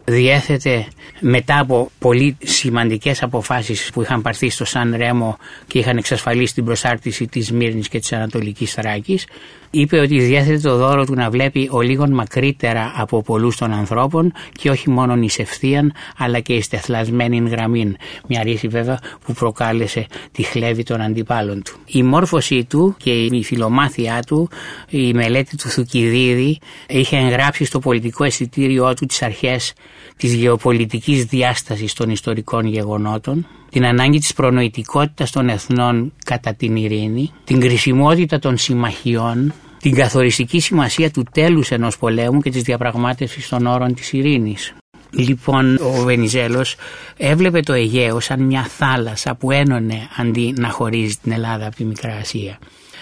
[0.06, 0.88] διέθετε
[1.20, 6.66] μετά από πολύ σημαντικές αποφάσεις που είχαν πάρθει στο Σαν Ρέμο και είχαν εξασφαλίσει την
[6.66, 9.26] προσάρτηση της Μύρνης και της Ανατολικής Θράκης
[9.72, 14.34] είπε ότι διέθετε το δώρο του να βλέπει ο λίγον μακρύτερα από πολλούς των ανθρώπων
[14.52, 17.96] και όχι μόνο εις ευθείαν αλλά και εις τεθλασμένην γραμμήν.
[18.28, 21.80] Μια ρίση βέβαια που προκάλεσε τη χλέβη των αντιπάλων του.
[21.86, 24.50] Η μόρφωσή του και η φιλομάθειά του,
[24.90, 29.74] η μελέτη του Θουκυδίδη είχε εγγράψει στο πολιτικό αισθητήριό του τις αρχές
[30.18, 37.32] της γεωπολιτικής διάστασης των ιστορικών γεγονότων, την ανάγκη της προνοητικότητας των εθνών κατά την ειρήνη,
[37.44, 43.66] την κρισιμότητα των συμμαχιών, την καθοριστική σημασία του τέλους ενός πολέμου και της διαπραγμάτευσης των
[43.66, 44.74] όρων της ειρήνης.
[45.12, 46.76] Λοιπόν, ο Βενιζέλος
[47.18, 51.84] έβλεπε το Αιγαίο σαν μια θάλασσα που ένωνε αντί να χωρίζει την Ελλάδα από τη
[51.84, 52.60] Μικρά Ασία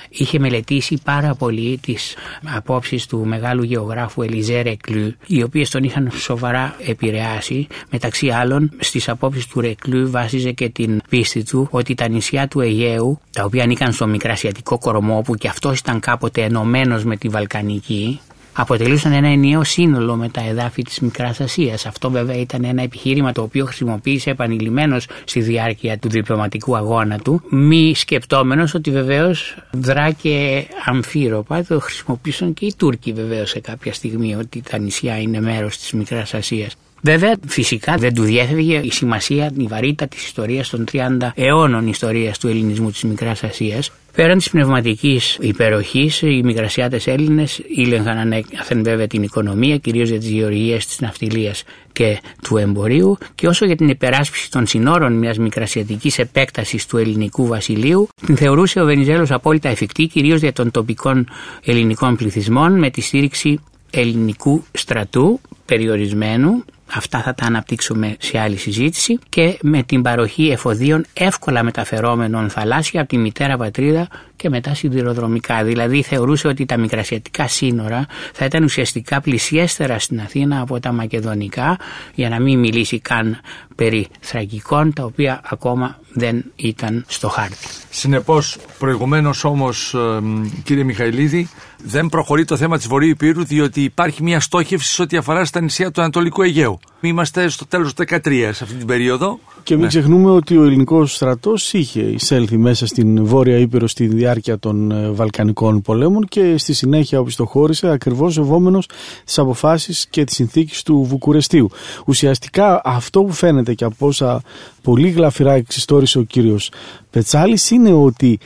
[0.10, 2.16] είχε μελετήσει πάρα πολύ τις
[2.56, 7.68] απόψεις του μεγάλου γεωγράφου Ελιζέ Ρεκλού οι οποίες τον είχαν σοβαρά επηρεάσει.
[7.90, 12.60] Μεταξύ άλλων στις απόψεις του Ρεκλού βάζιζε και την πίστη του ότι τα νησιά του
[12.60, 17.28] Αιγαίου τα οποία ανήκαν στο μικρασιατικό κορμό που και αυτός ήταν κάποτε ενωμένος με τη
[17.28, 18.20] Βαλκανική
[18.54, 21.86] αποτελούσαν ένα ενιαίο σύνολο με τα εδάφη της Μικράς Ασίας.
[21.86, 27.42] Αυτό βέβαια ήταν ένα επιχείρημα το οποίο χρησιμοποίησε επανειλημμένος στη διάρκεια του διπλωματικού αγώνα του,
[27.50, 33.94] μη σκεπτόμενος ότι βεβαίως δρά και αμφίροπα, το χρησιμοποίησαν και οι Τούρκοι βεβαίως σε κάποια
[33.94, 36.76] στιγμή ότι τα νησιά είναι μέρος της Μικράς Ασίας.
[37.02, 42.38] Βέβαια, φυσικά δεν του διέφευγε η σημασία, η βαρύτητα της ιστορίας των 30 αιώνων ιστορίας
[42.38, 43.92] του ελληνισμού της Μικράς Ασίας.
[44.20, 50.30] Πέραν της πνευματικής υπεροχής, οι Μικρασιάτες Έλληνες ήλεγχαν ανέκαθεν βέβαια την οικονομία, κυρίως για τις
[50.30, 56.20] γεωργίες της ναυτιλίας και του εμπορίου, και όσο για την υπεράσπιση των συνόρων μιας μικρασιατικής
[56.20, 61.28] επέκτασης του ελληνικού βασιλείου, την θεωρούσε ο Βενιζέλος απόλυτα εφικτή, κυρίως για των τοπικών
[61.64, 63.60] ελληνικών πληθυσμών, με τη στήριξη
[63.92, 71.06] ελληνικού στρατού περιορισμένου Αυτά θα τα αναπτύξουμε σε άλλη συζήτηση και με την παροχή εφοδίων
[71.14, 75.64] εύκολα μεταφερόμενων θαλάσσια από τη μητέρα πατρίδα και μετά σιδηροδρομικά.
[75.64, 81.78] Δηλαδή θεωρούσε ότι τα μικρασιατικά σύνορα θα ήταν ουσιαστικά πλησιέστερα στην Αθήνα από τα μακεδονικά
[82.14, 83.40] για να μην μιλήσει καν
[83.76, 87.68] περί θραγικών τα οποία ακόμα δεν ήταν στο χάρτη.
[87.90, 89.96] Συνεπώς προηγουμένως όμως
[90.64, 91.50] κύριε Μιχαηλίδη
[91.84, 95.62] δεν προχωρεί το θέμα της Βορείου Υπήρου διότι υπάρχει μια στόχευση σε ό,τι αφορά στα
[95.62, 96.80] νησιά του Ανατολικού Αιγαίου.
[97.02, 99.40] Είμαστε στο τέλος του 2013 σε αυτή την περίοδο.
[99.64, 99.90] Και μην ναι.
[99.90, 105.10] ξεχνούμε ότι ο ελληνικός στρατός είχε εισέλθει μέσα στην Βόρεια Ήπειρο στη διάρκεια των ε,
[105.10, 108.90] Βαλκανικών πολέμων και στη συνέχεια οπισθοχώρησε ακριβώς ευόμενος
[109.26, 111.70] τις αποφάσεις και τις συνθήκες του Βουκουρεστίου.
[112.06, 114.42] Ουσιαστικά αυτό που φαίνεται και από όσα
[114.82, 116.72] πολύ γλαφυρά εξιστόρισε ο κύριος
[117.10, 118.40] Πετσάλης είναι ότι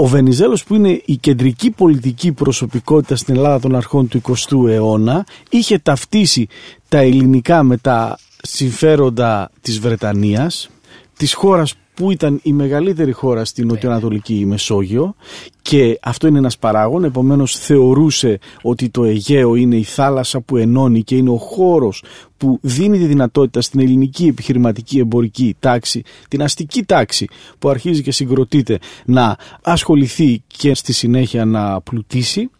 [0.00, 5.26] ο Βενιζέλος που είναι η κεντρική πολιτική προσωπικότητα στην Ελλάδα των αρχών του 20ου αιώνα
[5.50, 6.46] είχε ταυτίσει
[6.88, 10.70] τα ελληνικά με τα συμφέροντα της Βρετανίας,
[11.16, 15.14] της χώρας που ήταν η μεγαλύτερη χώρα στην νοτιοανατολική Μεσόγειο
[15.62, 21.02] και αυτό είναι ένας παράγων, επομένως θεωρούσε ότι το Αιγαίο είναι η θάλασσα που ενώνει
[21.02, 22.04] και είναι ο χώρος
[22.36, 27.26] που δίνει τη δυνατότητα στην ελληνική επιχειρηματική εμπορική τάξη, την αστική τάξη
[27.58, 32.50] που αρχίζει και συγκροτείται να ασχοληθεί και στη συνέχεια να πλουτίσει.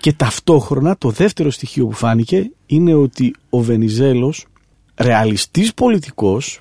[0.00, 4.46] Και ταυτόχρονα το δεύτερο στοιχείο που φάνηκε είναι ότι ο Βενιζέλος
[4.96, 6.60] ρεαλιστής πολιτικός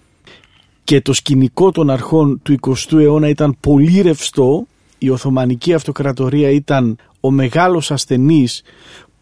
[0.85, 4.67] και το σκηνικό των αρχών του 20ου αιώνα ήταν πολύ ρευστό.
[4.97, 8.63] Η Οθωμανική Αυτοκρατορία ήταν ο μεγάλος ασθενής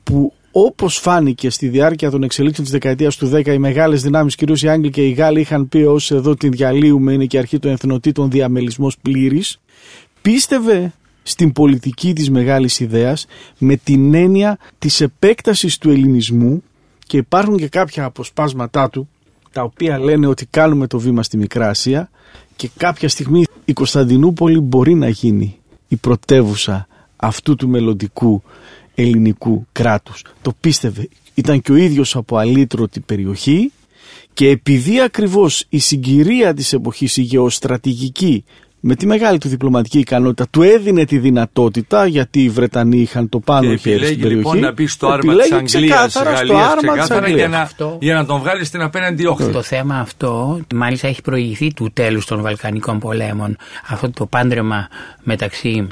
[0.03, 4.63] που όπως φάνηκε στη διάρκεια των εξελίξεων της δεκαετίας του 10 οι μεγάλες δυνάμεις, κυρίως
[4.63, 7.71] οι Άγγλοι και οι Γάλλοι είχαν πει ως εδώ την διαλύουμε είναι και αρχή των
[7.71, 9.59] εθνοτήτων διαμελισμός πλήρης
[10.21, 13.25] πίστευε στην πολιτική της μεγάλης ιδέας
[13.57, 16.63] με την έννοια της επέκτασης του ελληνισμού
[17.07, 19.09] και υπάρχουν και κάποια αποσπάσματά του
[19.53, 22.09] τα οποία λένε ότι κάνουμε το βήμα στη Μικρά Ασία
[22.55, 28.43] και κάποια στιγμή η Κωνσταντινούπολη μπορεί να γίνει η πρωτεύουσα αυτού του μελλοντικού
[28.95, 30.25] ελληνικού κράτους.
[30.41, 31.09] Το πίστευε.
[31.33, 33.71] Ήταν και ο ίδιος από αλήτρωτη περιοχή
[34.33, 38.43] και επειδή ακριβώς η συγκυρία της εποχής, η γεωστρατηγική
[38.85, 43.39] με τη μεγάλη του διπλωματική ικανότητα του έδινε τη δυνατότητα γιατί οι Βρετανοί είχαν το
[43.39, 44.35] πάνω χέρι στην περιοχή.
[44.35, 47.69] λοιπόν να μπει στο άρμα της Αγγλίας, ξεκάθαρα για να,
[47.99, 49.51] για να τον βγάλει στην απέναντι όχθη.
[49.51, 53.57] Το θέμα αυτό μάλιστα έχει προηγηθεί του τέλους των Βαλκανικών πολέμων.
[53.87, 54.87] Αυτό το πάντρεμα
[55.23, 55.87] μεταξύ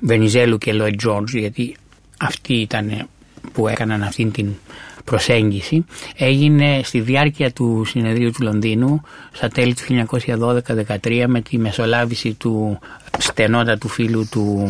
[0.00, 1.76] Βενιζέλου και Λόιτ Τζόρτζ γιατί
[2.18, 3.08] αυτοί ήταν
[3.52, 4.54] που έκαναν αυτήν την
[5.04, 5.84] προσέγγιση
[6.16, 9.00] έγινε στη διάρκεια του συνεδρίου του Λονδίνου
[9.32, 10.06] στα τέλη του
[11.02, 12.78] 1912-13 με τη μεσολάβηση του
[13.18, 14.68] στενότατου φίλου του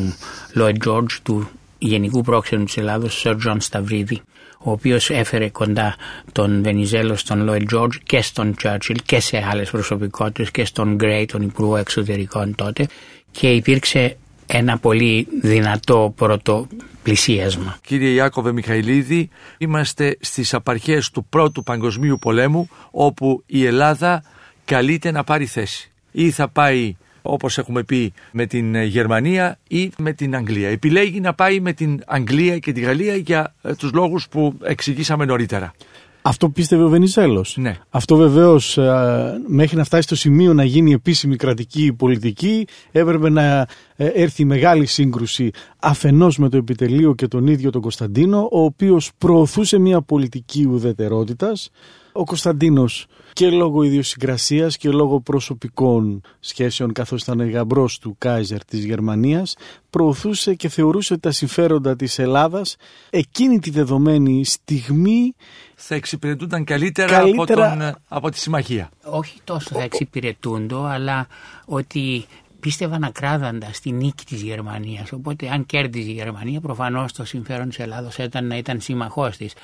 [0.54, 4.22] Lloyd George του Γενικού Πρόξενου της Ελλάδος, Sir John Σταυρίδη
[4.64, 5.96] ο οποίος έφερε κοντά
[6.32, 11.24] τον Βενιζέλο στον Lloyd George και στον Churchill και σε άλλες προσωπικότητες και στον Gray,
[11.28, 12.86] τον Υπουργό Εξωτερικών τότε.
[13.30, 14.16] Και υπήρξε
[14.46, 16.66] ένα πολύ δυνατό πρώτο
[17.02, 17.78] πλησίασμα.
[17.86, 24.22] Κύριε Ιάκωβε Μιχαηλίδη, είμαστε στις απαρχές του πρώτου παγκοσμίου πολέμου όπου η Ελλάδα
[24.64, 25.90] καλείται να πάρει θέση.
[26.12, 30.68] Ή θα πάει όπως έχουμε πει με την Γερμανία ή με την Αγγλία.
[30.68, 35.24] Επιλέγει να πάει με την Αγγλία και τη Γαλλία για ε, τους λόγους που εξηγήσαμε
[35.24, 35.74] νωρίτερα.
[36.22, 37.56] Αυτό πίστευε ο Βενιζέλος.
[37.56, 37.76] Ναι.
[37.90, 43.66] Αυτό βεβαίως ε, μέχρι να φτάσει στο σημείο να γίνει επίσημη κρατική πολιτική έπρεπε να
[43.96, 49.10] ε, έρθει μεγάλη σύγκρουση αφενός με το επιτελείο και τον ίδιο τον Κωνσταντίνο ο οποίος
[49.18, 51.70] προωθούσε μια πολιτική ουδετερότητας.
[52.12, 58.84] Ο Κωνσταντίνος και λόγω ιδιοσυγκρασίας και λόγω προσωπικών σχέσεων καθώς ήταν γαμπρός του Κάιζερ της
[58.84, 59.56] Γερμανίας
[59.90, 62.76] προωθούσε και θεωρούσε ότι τα συμφέροντα της Ελλάδας
[63.10, 65.34] εκείνη τη δεδομένη στιγμή
[65.74, 68.90] θα εξυπηρετούνταν καλύτερα, Από, τον, από τη συμμαχία.
[69.04, 71.26] Όχι τόσο θα εξυπηρετούντο αλλά
[71.64, 72.26] ότι
[72.62, 75.12] πίστευαν ακράδαντα στη νίκη της Γερμανίας.
[75.12, 79.54] Οπότε αν κέρδιζε η Γερμανία προφανώς το συμφέρον της Ελλάδος ήταν να ήταν σύμμαχός της.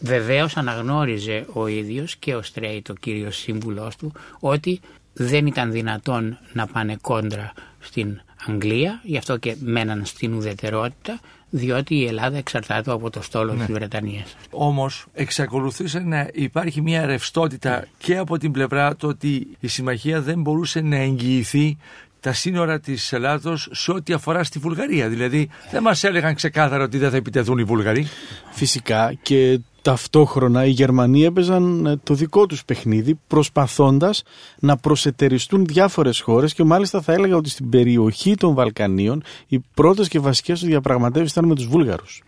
[0.00, 4.80] Βεβαίως αναγνώριζε ο ίδιος και ο Στρέιτ, ο κύριος σύμβουλός του, ότι
[5.12, 11.94] δεν ήταν δυνατόν να πάνε κόντρα στην Αγγλία, γι' αυτό και μέναν στην ουδετερότητα, διότι
[11.94, 13.64] η Ελλάδα εξαρτάται από το στόλο ναι.
[13.64, 14.36] της Βρετανίας.
[14.50, 20.40] Όμως εξακολουθούσε να υπάρχει μια ρευστότητα και από την πλευρά το ότι η συμμαχία δεν
[20.40, 21.76] μπορούσε να εγγυηθεί
[22.20, 25.08] τα σύνορα της Ελλάδος σε ό,τι αφορά στη Βουλγαρία.
[25.08, 28.06] Δηλαδή δεν μας έλεγαν ξεκάθαρα ότι δεν θα επιτεθούν οι Βουλγαροί.
[28.50, 34.22] Φυσικά και ταυτόχρονα οι Γερμανοί έπαιζαν ε, το δικό τους παιχνίδι προσπαθώντας
[34.58, 40.08] να προσετεριστούν διάφορες χώρες και μάλιστα θα έλεγα ότι στην περιοχή των Βαλκανίων οι πρώτες
[40.08, 42.22] και βασικές τους διαπραγματεύσεις ήταν με τους Βούλγαρους.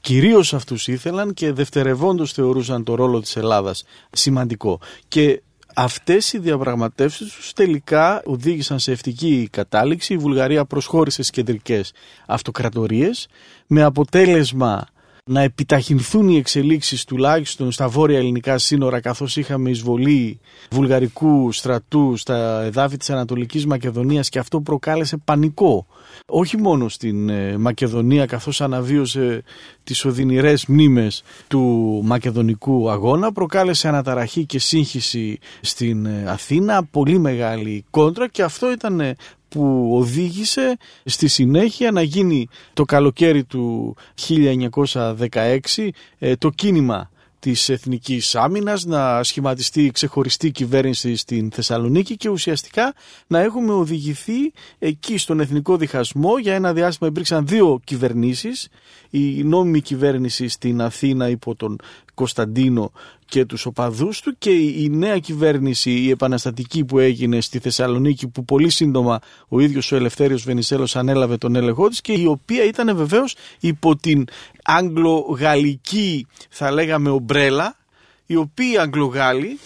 [0.00, 4.80] Κυρίως αυτούς ήθελαν και δευτερευόντως θεωρούσαν το ρόλο της Ελλάδας σημαντικό.
[5.08, 5.42] Και
[5.80, 10.12] Αυτές οι διαπραγματεύσεις τους τελικά οδήγησαν σε ευτική κατάληξη.
[10.12, 11.92] Η Βουλγαρία προσχώρησε στις κεντρικές
[12.26, 13.28] αυτοκρατορίες
[13.66, 14.86] με αποτέλεσμα
[15.28, 22.62] να επιταχυνθούν οι εξελίξεις τουλάχιστον στα βόρεια ελληνικά σύνορα καθώς είχαμε εισβολή βουλγαρικού στρατού στα
[22.62, 25.86] εδάφη της Ανατολικής Μακεδονίας και αυτό προκάλεσε πανικό.
[26.26, 29.42] Όχι μόνο στην ε, Μακεδονία καθώς αναβίωσε
[29.84, 31.60] τις οδυνηρές μνήμες του
[32.04, 39.00] μακεδονικού αγώνα προκάλεσε αναταραχή και σύγχυση στην ε, Αθήνα πολύ μεγάλη κόντρα και αυτό ήταν
[39.00, 39.14] ε,
[39.48, 43.96] που οδήγησε στη συνέχεια να γίνει το καλοκαίρι του
[44.28, 45.88] 1916
[46.38, 52.94] το κίνημα της Εθνικής Άμυνας, να σχηματιστεί ξεχωριστή κυβέρνηση στην Θεσσαλονίκη και ουσιαστικά
[53.26, 56.38] να έχουμε οδηγηθεί εκεί στον Εθνικό Διχασμό.
[56.38, 58.68] Για ένα διάστημα υπήρξαν δύο κυβερνήσεις,
[59.10, 61.78] η νόμιμη κυβέρνηση στην Αθήνα υπό τον
[62.14, 62.92] Κωνσταντίνο
[63.28, 68.44] και τους οπαδούς του και η νέα κυβέρνηση, η επαναστατική που έγινε στη Θεσσαλονίκη που
[68.44, 72.96] πολύ σύντομα ο ίδιος ο Ελευθέριος Βενισέλος ανέλαβε τον έλεγχό της και η οποία ήταν
[72.96, 74.24] βεβαίως υπό την
[74.64, 77.76] Αγγλο-Γαλλική θα λέγαμε ομπρέλα
[78.26, 79.58] οι οποίοι Αγγλογάλοι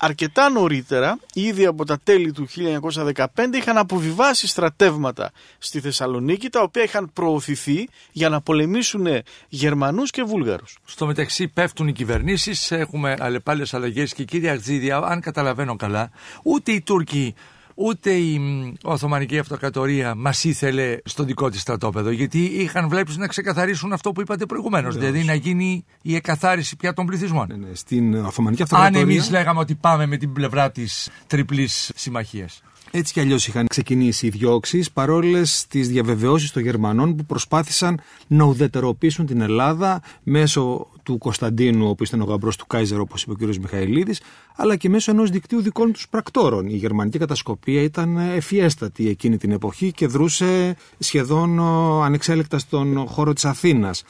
[0.00, 6.82] αρκετά νωρίτερα, ήδη από τα τέλη του 1915, είχαν αποβιβάσει στρατεύματα στη Θεσσαλονίκη, τα οποία
[6.82, 9.06] είχαν προωθηθεί για να πολεμήσουν
[9.48, 10.78] Γερμανούς και Βούλγαρους.
[10.84, 16.10] Στο μεταξύ πέφτουν οι κυβερνήσεις, έχουμε αλλεπάλληλες αλλαγές και κύριε Αρτζίδια, αν καταλαβαίνω καλά,
[16.42, 17.34] ούτε οι Τούρκοι
[17.80, 18.40] ούτε η
[18.82, 22.10] Οθωμανική Αυτοκρατορία μας ήθελε στο δικό της στρατόπεδο.
[22.10, 24.96] Γιατί είχαν βλέπει να ξεκαθαρίσουν αυτό που είπατε προηγουμένως.
[24.96, 27.46] Δηλαδή να γίνει η εκαθάριση πια των πληθυσμών.
[27.48, 27.74] Ναι, ναι.
[27.74, 29.00] Στην Οθωμανική Αυτοκρατορία.
[29.02, 32.62] Αν εμείς λέγαμε ότι πάμε με την πλευρά της τριπλής συμμαχίας.
[32.92, 38.44] Έτσι κι αλλιώς είχαν ξεκινήσει οι διώξεις παρόλες τις διαβεβαιώσεις των Γερμανών που προσπάθησαν να
[38.44, 43.32] ουδετεροποιήσουν την Ελλάδα μέσω του Κωνσταντίνου, ο οποίο ήταν ο γαμπρός του Κάιζερ, όπως είπε
[43.32, 43.56] ο κ.
[43.56, 44.20] Μιχαηλίδης,
[44.56, 46.66] αλλά και μέσω ενός δικτύου δικών τους πρακτόρων.
[46.66, 53.32] Η γερμανική κατασκοπία ήταν εφιέστατη εκείνη την εποχή και δρούσε σχεδόν ε, ανεξέλεκτα στον χώρο
[53.32, 54.02] της Αθήνας.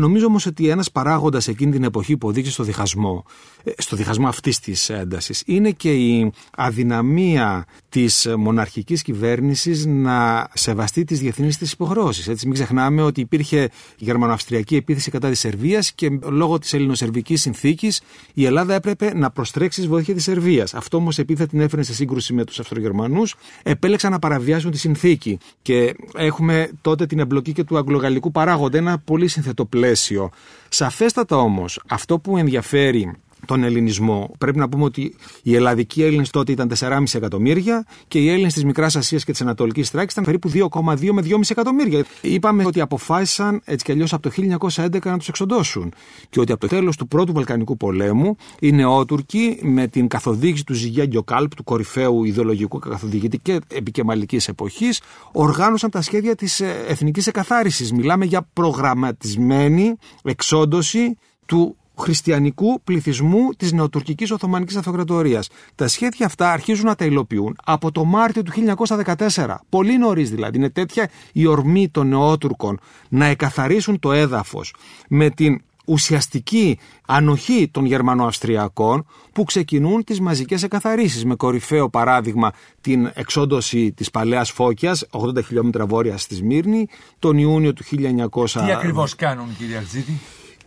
[0.00, 3.24] Νομίζω όμως ότι ένας παράγοντας εκείνη την εποχή που οδήγησε στο διχασμό,
[3.64, 11.04] ε, στο διχασμό αυτής της έντασης, είναι και η αδυναμία της μοναρχικής κυβέρνησης να σεβαστεί
[11.04, 12.28] τις διεθνείς της υποχρεώσεις.
[12.28, 18.00] Έτσι, μην ξεχνάμε ότι υπήρχε γερμανοαυστριακή επίθεση κατά της Σερβίας και λόγω της ελληνοσερβικής συνθήκης
[18.34, 20.74] η Ελλάδα έπρεπε να προστρέξει βοήθεια της Σερβίας.
[20.74, 25.38] Αυτό όμως επειδή την έφερε σε σύγκρουση με τους Αυστρογερμανούς, επέλεξαν να παραβιάσουν τη συνθήκη.
[25.62, 30.30] Και έχουμε τότε την εμπλοκή και του αγγλογαλλικού παράγοντα, ένα πολύ συνθετό πλαίσιο.
[30.68, 33.12] Σαφέστατα όμως, αυτό που ενδιαφέρει
[33.50, 34.30] τον ελληνισμό.
[34.38, 38.64] Πρέπει να πούμε ότι οι ελλαδικοί Έλληνες τότε ήταν 4,5 εκατομμύρια και οι Έλληνες της
[38.64, 42.04] Μικράς Ασίας και της Ανατολικής Τράκης ήταν περίπου 2,2 με 2,5 εκατομμύρια.
[42.20, 45.92] Είπαμε ότι αποφάσισαν έτσι κι αλλιώς από το 1911 να τους εξοντώσουν.
[46.30, 50.74] Και ότι από το τέλος του πρώτου Βαλκανικού πολέμου οι Νεότουρκοι με την καθοδήγηση του
[50.74, 55.00] Ζυγιά Γκιοκάλπ, του κορυφαίου ιδεολογικού καθοδηγητή και επικεμαλικής εποχής,
[55.32, 57.92] οργάνωσαν τα σχέδια της ε, εθνικής εκαθάρισης.
[57.92, 65.48] Μιλάμε για προγραμματισμένη εξόντωση του χριστιανικού πληθυσμού της νεοτουρκικής Οθωμανικής Αυτοκρατορίας.
[65.74, 69.60] Τα σχέδια αυτά αρχίζουν να τα υλοποιούν από το Μάρτιο του 1914.
[69.68, 70.56] Πολύ νωρίς δηλαδή.
[70.56, 74.74] Είναι τέτοια η ορμή των νεότουρκων να εκαθαρίσουν το έδαφος
[75.08, 83.10] με την ουσιαστική ανοχή των Γερμανοαυστριακών που ξεκινούν τις μαζικές εκαθαρίσεις με κορυφαίο παράδειγμα την
[83.14, 88.44] εξόντωση της Παλαιάς Φώκιας 80 χιλιόμετρα βόρεια στη Σμύρνη τον Ιούνιο του 1900.
[88.64, 90.20] Τι ακριβώς κάνουν κύριε Αρτζήτη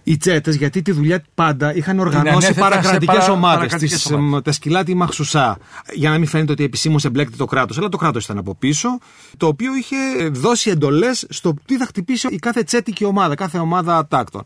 [0.03, 3.31] οι τσέτε, γιατί τη δουλειά πάντα είχαν οργανώσει παρακρατικές παρα...
[3.31, 4.09] ομάδες.
[4.43, 5.57] Τα σκυλά τη Μαχσουσά.
[5.93, 7.77] Για να μην φαίνεται ότι επισήμω εμπλέκεται το κράτος.
[7.77, 8.99] Αλλά το κράτος ήταν από πίσω.
[9.37, 14.07] Το οποίο είχε δώσει εντολές στο τι θα χτυπήσει η κάθε τσέτικη ομάδα, κάθε ομάδα
[14.07, 14.43] τάκτων.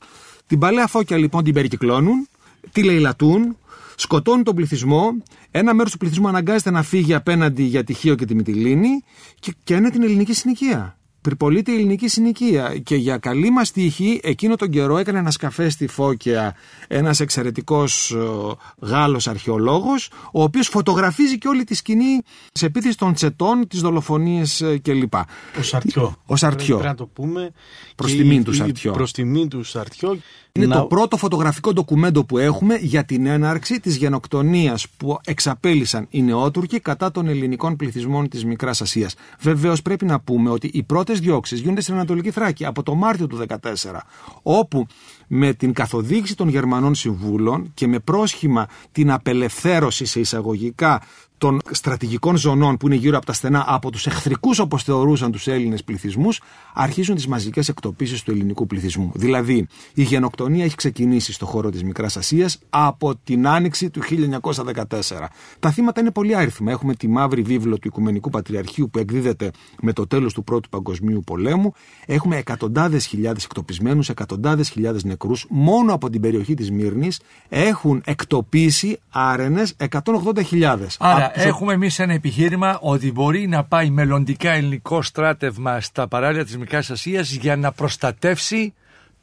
[0.48, 2.28] Την παλαιά φώκια λοιπόν την περικυκλώνουν,
[2.72, 3.58] τη λαιλατούν,
[3.96, 5.10] σκοτώνουν τον πληθυσμό,
[5.52, 9.04] ένα μέρος του πληθυσμού αναγκάζεται να φύγει απέναντι για τη Χίο και τη Μυτιλίνη
[9.40, 12.78] και, και είναι την ελληνική συνοικία τριπολείται η ελληνική συνοικία.
[12.84, 16.56] Και για καλή μας τύχη, εκείνο τον καιρό έκανε ένα καφέ στη Φώκια
[16.88, 23.14] ένας εξαιρετικός ε, Γάλλος αρχαιολόγος, ο οποίος φωτογραφίζει και όλη τη σκηνή σε επίθεση των
[23.14, 25.14] τσετών, τις δολοφονίες ε, κλπ.
[25.60, 26.16] Ο Σαρτιό.
[26.26, 26.78] Ο Σαρτιό.
[26.78, 27.52] Πρέπει να το πούμε.
[27.96, 28.92] Προς τιμήν του Σαρτιό.
[28.92, 30.18] Προς τιμήν του Σαρτιό.
[30.58, 30.82] Είναι να...
[30.82, 36.80] το πρώτο φωτογραφικό ντοκουμέντο που έχουμε για την έναρξη της γενοκτονίας που εξαπέλυσαν οι νεότουρκοι
[36.80, 39.16] κατά των ελληνικών πληθυσμών της Μικράς Ασίας.
[39.40, 43.28] Βεβαίως πρέπει να πούμε ότι οι πρώτες διώξεις γίνονται στην Ανατολική Θράκη από το Μάρτιο
[43.28, 44.00] του 2014,
[44.42, 44.88] όπου
[45.28, 51.02] με την καθοδήγηση των Γερμανών Συμβούλων και με πρόσχημα την απελευθέρωση σε εισαγωγικά
[51.38, 55.48] των στρατηγικών ζωνών που είναι γύρω από τα στενά από τους εχθρικούς όπως θεωρούσαν τους
[55.48, 56.42] Έλληνες πληθυσμούς,
[56.74, 59.12] αρχίζουν τις μαζικές εκτοπίσεις του ελληνικού πληθυσμού.
[59.16, 65.30] Δηλαδή, η γενοκτονία έχει ξεκινήσει στο χώρο της Μικράς Ασίας από την άνοιξη του 1914.
[65.60, 66.72] Τα θύματα είναι πολύ άριθμα.
[66.72, 71.22] Έχουμε τη μαύρη βίβλο του Οικουμενικού Πατριαρχείου που εκδίδεται με το τέλος του Πρώτου Παγκοσμίου
[71.26, 71.74] Πολέμου.
[72.06, 75.46] Έχουμε εκατοντάδες χιλιάδες εκτοπισμένους, εκατοντάδες χιλιάδες νεκρούς.
[75.50, 77.20] Μόνο από την περιοχή της Μύρνης
[77.50, 80.98] έχουν εκτοπίσει άρενες 180.000.
[81.36, 86.58] Άρα, έχουμε εμείς ένα επιχείρημα ότι μπορεί να πάει μελλοντικά ελληνικό στράτευμα στα παράλια της
[86.58, 88.74] Μικράς Ασίας για να προστατεύσει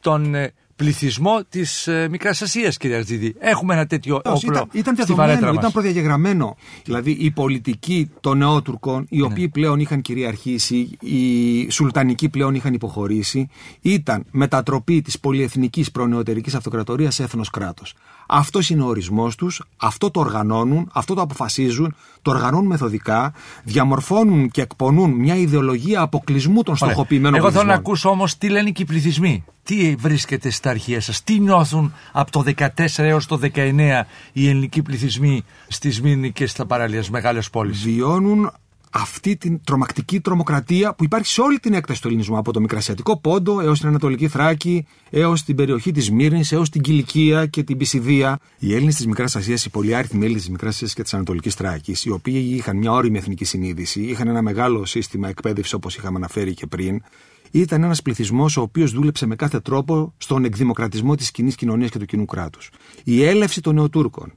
[0.00, 3.34] τον ε, πληθυσμό της ε, Μικράς Ασίας, κύριε Αρτζίδη.
[3.38, 6.56] Έχουμε ένα τέτοιο όπλο ήταν, ήταν στη βαρέτρα ήταν προδιαγεγραμμένο.
[6.84, 9.48] Δηλαδή η πολιτική των νεότουρκων, οι οποίοι ναι.
[9.48, 13.48] πλέον είχαν κυριαρχήσει, οι σουλτανικοί πλέον είχαν υποχωρήσει,
[13.80, 17.94] ήταν μετατροπή της πολυεθνικής προνεωτερικής αυτοκρατορίας σε έθνος κράτος.
[18.26, 23.32] Αυτός είναι ο ορισμός τους, αυτό το οργανώνουν, αυτό το αποφασίζουν, το οργανώνουν μεθοδικά,
[23.64, 28.70] διαμορφώνουν και εκπονούν μια ιδεολογία αποκλεισμού των στοχοποιημένων Εγώ θέλω να ακούσω όμως τι λένε
[28.70, 29.44] και οι πληθυσμοί.
[29.62, 34.82] Τι βρίσκεται στα αρχεία σας, τι νιώθουν από το 14 έως το 19 οι ελληνικοί
[34.82, 37.72] πληθυσμοί στη Σμύρνη και στα παραλία μεγάλε πόλει.
[37.72, 38.52] Βιώνουν
[38.96, 43.20] αυτή την τρομακτική τρομοκρατία που υπάρχει σε όλη την έκταση του ελληνισμού, από το Μικρασιατικό
[43.20, 47.76] Πόντο έως την Ανατολική Θράκη, έως την περιοχή της Μύρνης, έως την Κιλικία και την
[47.76, 48.38] Πισιδία.
[48.58, 52.04] Οι Έλληνες της Μικράς Ασίας, οι πολυάριθμοι Έλληνες της Μικράς Ασίας και της Ανατολικής Θράκης,
[52.04, 56.54] οι οποίοι είχαν μια όρημη εθνική συνείδηση, είχαν ένα μεγάλο σύστημα εκπαίδευσης όπως είχαμε αναφέρει
[56.54, 57.02] και πριν,
[57.50, 61.98] ήταν ένας πληθυσμός ο οποίος δούλεψε με κάθε τρόπο στον εκδημοκρατισμό της κοινής κοινωνίας και
[61.98, 62.70] του κοινού κράτους.
[63.04, 64.32] Η έλευση των Νεοτούρκων,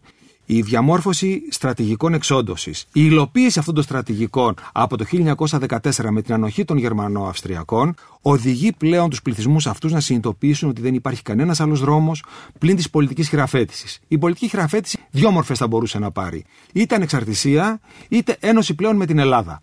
[0.49, 6.65] η διαμόρφωση στρατηγικών εξόντωσης, η υλοποίηση αυτών των στρατηγικών από το 1914 με την ανοχή
[6.65, 12.23] των Γερμανό-Αυστριακών οδηγεί πλέον τους πληθυσμούς αυτούς να συνειδητοποιήσουν ότι δεν υπάρχει κανένας άλλος δρόμος
[12.59, 13.99] πλην της πολιτικής χειραφέτησης.
[14.07, 16.45] Η πολιτική χειραφέτηση δύο μορφές θα μπορούσε να πάρει.
[16.73, 17.79] Είτε ανεξαρτησία,
[18.09, 19.61] είτε ένωση πλέον με την Ελλάδα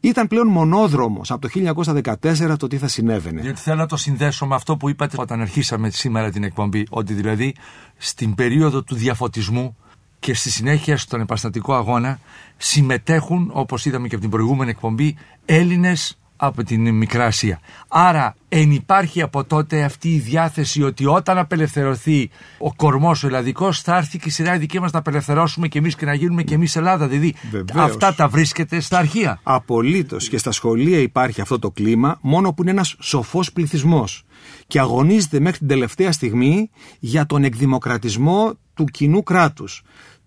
[0.00, 3.40] ήταν πλέον μονόδρομος από το 1914 το τι θα συνέβαινε.
[3.40, 7.12] Γιατί θέλω να το συνδέσω με αυτό που είπατε όταν αρχίσαμε σήμερα την εκπομπή, ότι
[7.14, 7.54] δηλαδή
[7.96, 9.76] στην περίοδο του διαφωτισμού
[10.18, 12.18] και στη συνέχεια στον επαστατικό αγώνα
[12.56, 17.60] συμμετέχουν, όπως είδαμε και από την προηγούμενη εκπομπή, Έλληνες από την Μικρά Ασία.
[17.88, 23.80] Άρα εν υπάρχει από τότε αυτή η διάθεση ότι όταν απελευθερωθεί ο κορμός ο ελλαδικός
[23.80, 26.54] θα έρθει και η σειρά δική μας να απελευθερώσουμε και εμείς και να γίνουμε και
[26.54, 27.06] εμείς Ελλάδα.
[27.06, 27.34] Δηλαδή
[27.74, 29.40] αυτά τα βρίσκεται στα αρχεία.
[29.42, 34.25] Απολύτως και στα σχολεία υπάρχει αυτό το κλίμα μόνο που είναι ένας σοφός πληθυσμός
[34.66, 39.82] και αγωνίζεται μέχρι την τελευταία στιγμή για τον εκδημοκρατισμό του κοινού κράτους.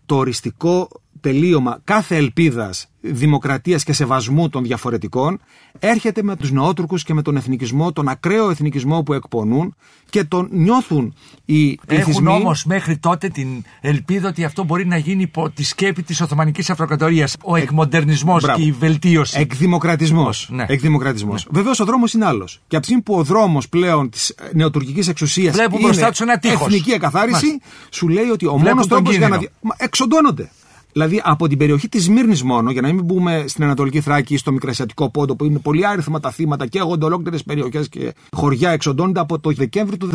[0.05, 0.87] Το οριστικό
[1.21, 5.39] τελείωμα κάθε ελπίδας δημοκρατίας και σεβασμού των διαφορετικών
[5.79, 9.75] έρχεται με τους νεότουρκους και με τον εθνικισμό, τον ακραίο εθνικισμό που εκπονούν
[10.09, 11.13] και τον νιώθουν
[11.45, 12.11] οι πληθυσμοί.
[12.11, 13.47] Έχουν όμως μέχρι τότε την
[13.81, 17.35] ελπίδα ότι αυτό μπορεί να γίνει υπό τη σκέπη της Οθωμανικής Αυτοκρατορίας.
[17.43, 19.39] Ο εκμοντερνισμός και η βελτίωση.
[19.39, 20.47] Εκδημοκρατισμός.
[20.51, 20.65] Ναι.
[20.67, 21.45] Εκδημοκρατισμός.
[21.45, 21.51] Ναι.
[21.57, 22.61] Βεβαίως ο δρόμος είναι άλλος.
[22.67, 28.07] Και από τη που ο δρόμος πλέον της νεοτουρκικής εξουσίας Βλέπουν είναι εθνική εκαθάριση, σου
[28.07, 29.39] λέει ότι ο μόνος τρόπος για να...
[29.77, 30.49] Εξοντώνονται.
[30.91, 34.37] Δηλαδή από την περιοχή της Μύρνη μόνο, για να μην μπούμε στην Ανατολική Θράκη ή
[34.37, 38.71] στο Μικρασιατικό Πόντο, που είναι πολύ άριθμα τα θύματα και εγώ ολόκληρε περιοχές και χωριά
[38.71, 40.09] εξοντώνται από το Δεκέμβρη του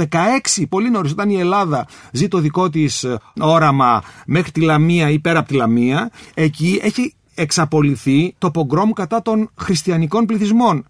[0.56, 5.10] 16, πολύ νωρίς, όταν η Ελλάδα ζει το δικό της ε, όραμα μέχρι τη Λαμία
[5.10, 10.84] ή πέρα από τη Λαμία, εκεί έχει εξαπολυθεί το πογκρόμ κατά των χριστιανικών πληθυσμών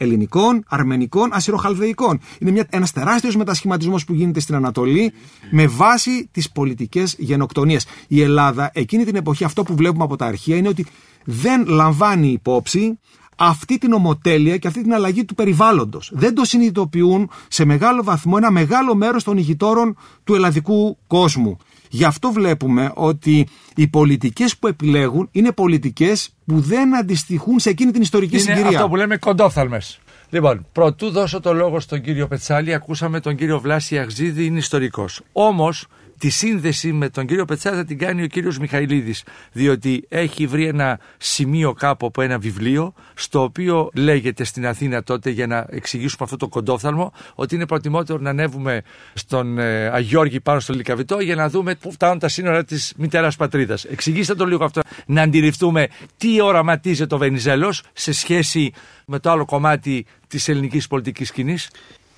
[0.00, 2.20] ελληνικών, αρμενικών, ασυροχαλδεϊκών.
[2.38, 5.12] Είναι ένας τεράστιος μετασχηματισμός που γίνεται στην Ανατολή
[5.50, 7.86] με βάση τις πολιτικές γενοκτονίες.
[8.08, 10.86] Η Ελλάδα εκείνη την εποχή, αυτό που βλέπουμε από τα αρχεία είναι ότι
[11.24, 12.98] δεν λαμβάνει υπόψη
[13.36, 16.10] αυτή την ομοτέλεια και αυτή την αλλαγή του περιβάλλοντος.
[16.14, 21.56] Δεν το συνειδητοποιούν σε μεγάλο βαθμό ένα μεγάλο μέρος των ηγητόρων του ελλαδικού κόσμου.
[21.92, 27.90] Γι' αυτό βλέπουμε ότι οι πολιτικές που επιλέγουν είναι πολιτικές που δεν αντιστοιχούν σε εκείνη
[27.90, 28.68] την ιστορική είναι συγκυρία.
[28.68, 30.00] Αυτό που λέμε κοντόφθαλμες.
[30.30, 35.20] Λοιπόν, πρωτού δώσω το λόγο στον κύριο Πετσάλη, ακούσαμε τον κύριο Βλάση Αγζίδη, είναι ιστορικός.
[35.32, 35.86] Όμως,
[36.20, 40.66] Τη σύνδεση με τον κύριο Πετσά θα την κάνει ο κύριος Μιχαηλίδης διότι έχει βρει
[40.66, 46.18] ένα σημείο κάπου από ένα βιβλίο στο οποίο λέγεται στην Αθήνα τότε για να εξηγήσουμε
[46.20, 48.82] αυτό το κοντόφθαλμο ότι είναι προτιμότερο να ανέβουμε
[49.14, 53.36] στον ε, Αγιώργη πάνω στο Λικαβιτό για να δούμε πού φτάνουν τα σύνορα της μητέρας
[53.36, 53.84] πατρίδας.
[53.84, 58.72] Εξηγήστε το λίγο αυτό να αντιληφθούμε τι οραματίζει το Βενιζέλος σε σχέση
[59.06, 61.70] με το άλλο κομμάτι της ελληνικής πολιτικής σκηνής.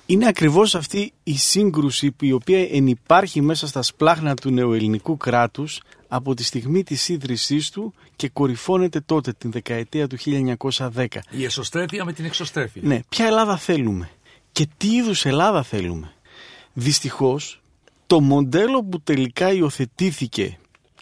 [0.05, 6.33] Είναι ακριβώς αυτή η σύγκρουση η οποία ενυπάρχει μέσα στα σπλάχνα του νεοελληνικού κράτους από
[6.33, 10.17] τη στιγμή της ίδρυσής του και κορυφώνεται τότε την δεκαετία του
[10.67, 11.05] 1910.
[11.29, 12.81] Η εσωστρέφεια με την εξωστρέφεια.
[12.85, 14.09] Ναι, ποια Ελλάδα θέλουμε
[14.51, 16.13] και τι είδους Ελλάδα θέλουμε.
[16.73, 17.61] Δυστυχώς
[18.07, 20.57] το μοντέλο που τελικά υιοθετήθηκε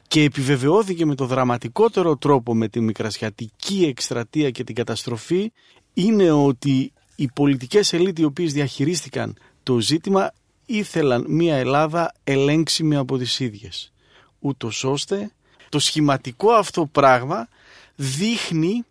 [0.08, 5.52] και επιβεβαιώθηκε με το δραματικότερο τρόπο με τη μικρασιατική εκστρατεία και την καταστροφή
[5.94, 10.34] είναι ότι οι πολιτικές ελίτ οι οποίες διαχειρίστηκαν το ζήτημα
[10.66, 13.92] ήθελαν μια Ελλάδα ελέγξιμη από τις ίδιες.
[14.40, 15.32] Ούτως ώστε
[15.70, 17.48] το σχηματικό αυτό πράγμα
[17.96, 18.86] δείχνει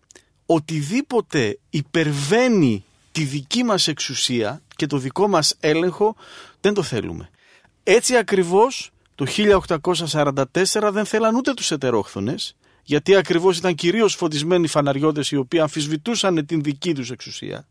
[0.47, 6.17] οτιδήποτε υπερβαίνει τη δική μας εξουσία και το δικό μας έλεγχο
[6.61, 7.31] δεν το θέλουμε.
[7.83, 10.45] Έτσι ακριβώς το 1844
[10.93, 16.63] δεν θέλαν ούτε τους ετερόχθονες γιατί ακριβώς ήταν κυρίως φωτισμένοι φαναριώτες οι οποίοι αμφισβητούσαν την
[16.63, 17.67] δική τους εξουσία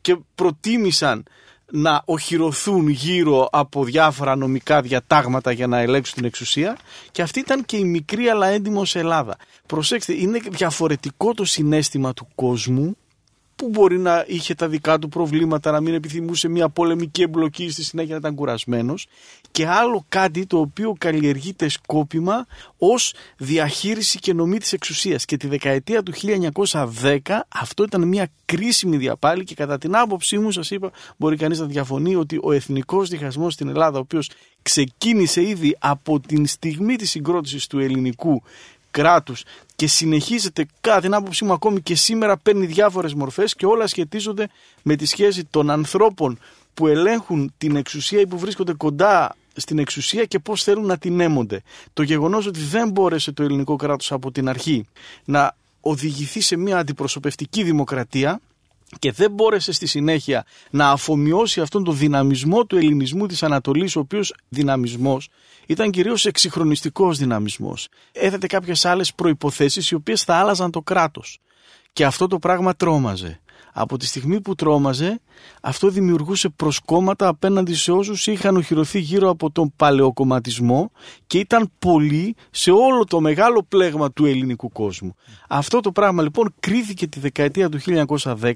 [0.00, 1.24] και προτίμησαν
[1.70, 6.78] να οχυρωθούν γύρω από διάφορα νομικά διατάγματα για να ελέγξουν την εξουσία
[7.10, 9.36] και αυτή ήταν και η μικρή αλλά έντιμος Ελλάδα.
[9.66, 12.96] Προσέξτε, είναι διαφορετικό το συνέστημα του κόσμου
[13.60, 17.84] που μπορεί να είχε τα δικά του προβλήματα, να μην επιθυμούσε μια πολεμική εμπλοκή στη
[17.84, 19.06] συνέχεια να ήταν κουρασμένος.
[19.50, 22.46] Και άλλο κάτι το οποίο καλλιεργείται σκόπιμα
[22.78, 25.24] ως διαχείριση και νομή της εξουσίας.
[25.24, 30.50] Και τη δεκαετία του 1910 αυτό ήταν μια κρίσιμη διαπάλη και κατά την άποψή μου
[30.50, 34.30] σας είπα μπορεί κανείς να διαφωνεί ότι ο εθνικός διχασμός στην Ελλάδα ο οποίος
[34.62, 38.42] ξεκίνησε ήδη από την στιγμή της συγκρότησης του ελληνικού
[38.90, 39.42] κράτους
[39.76, 44.48] και συνεχίζεται κατά την άποψή μου ακόμη και σήμερα παίρνει διάφορες μορφές και όλα σχετίζονται
[44.82, 46.38] με τη σχέση των ανθρώπων
[46.74, 51.20] που ελέγχουν την εξουσία ή που βρίσκονται κοντά στην εξουσία και πώς θέλουν να την
[51.20, 51.62] έμονται.
[51.92, 54.86] Το γεγονός ότι δεν μπόρεσε το ελληνικό κράτος από την αρχή
[55.24, 58.40] να οδηγηθεί σε μια αντιπροσωπευτική δημοκρατία
[58.98, 64.00] και δεν μπόρεσε στη συνέχεια να αφομοιώσει αυτόν τον δυναμισμό του ελληνισμού της Ανατολής, ο
[64.00, 65.28] οποίος δυναμισμός
[65.66, 67.88] ήταν κυρίως εξυγχρονιστικός δυναμισμός.
[68.12, 71.38] Έθετε κάποιες άλλες προϋποθέσεις οι οποίες θα άλλαζαν το κράτος.
[71.92, 73.40] Και αυτό το πράγμα τρόμαζε.
[73.72, 75.20] Από τη στιγμή που τρόμαζε,
[75.60, 80.90] αυτό δημιουργούσε προσκόμματα απέναντι σε όσους είχαν οχυρωθεί γύρω από τον παλαιοκομματισμό
[81.26, 85.14] και ήταν πολλοί σε όλο το μεγάλο πλέγμα του ελληνικού κόσμου.
[85.48, 87.78] Αυτό το πράγμα λοιπόν κρίθηκε τη δεκαετία του
[88.16, 88.52] 1910,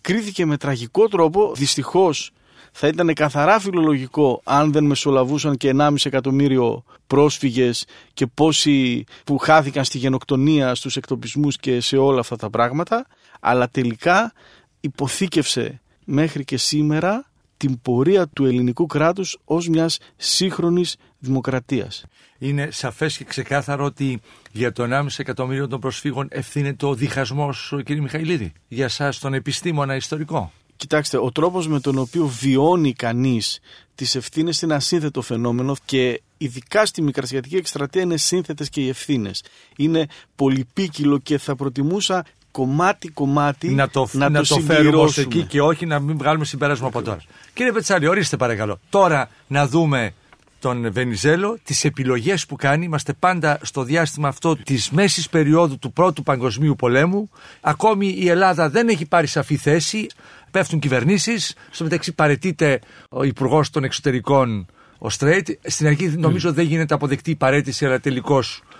[0.00, 2.32] κρίθηκε με τραγικό τρόπο, δυστυχώς
[2.76, 9.84] θα ήταν καθαρά φιλολογικό αν δεν μεσολαβούσαν και 1,5 εκατομμύριο πρόσφυγες και πόσοι που χάθηκαν
[9.84, 13.06] στη γενοκτονία, στους εκτοπισμούς και σε όλα αυτά τα πράγματα
[13.46, 14.32] αλλά τελικά
[14.80, 22.04] υποθήκευσε μέχρι και σήμερα την πορεία του ελληνικού κράτους ως μιας σύγχρονης δημοκρατίας.
[22.38, 24.20] Είναι σαφές και ξεκάθαρο ότι
[24.52, 29.96] για το 1,5 εκατομμύριο των προσφύγων ευθύνεται ο διχασμός, κύριε Μιχαηλίδη, για σας τον επιστήμονα
[29.96, 30.52] ιστορικό.
[30.76, 33.60] Κοιτάξτε, ο τρόπος με τον οποίο βιώνει κανείς
[33.94, 39.42] τις ευθύνες είναι ασύνθετο φαινόμενο και ειδικά στη μικρασιατική εκστρατεία είναι σύνθετες και οι ευθύνες.
[39.76, 42.24] Είναι πολυπίκυλο και θα προτιμούσα
[42.54, 47.02] κομμάτι-κομμάτι να το, να, να το, φέρουμε εκεί και όχι να μην βγάλουμε συμπέρασμα από
[47.02, 47.20] τώρα.
[47.52, 48.78] Κύριε Πετσάλη, ορίστε παρακαλώ.
[48.90, 50.14] Τώρα να δούμε
[50.58, 52.84] τον Βενιζέλο, τις επιλογές που κάνει.
[52.84, 57.30] Είμαστε πάντα στο διάστημα αυτό της μέσης περίοδου του Πρώτου Παγκοσμίου Πολέμου.
[57.60, 60.06] Ακόμη η Ελλάδα δεν έχει πάρει σαφή θέση.
[60.50, 61.54] Πέφτουν κυβερνήσεις.
[61.70, 64.66] Στο μεταξύ παρετείται ο Υπουργός των Εξωτερικών
[64.98, 65.48] ο Στρέιτ.
[65.62, 68.00] Στην αρχή νομίζω δεν γίνεται αποδεκτή η παρέτηση, αλλά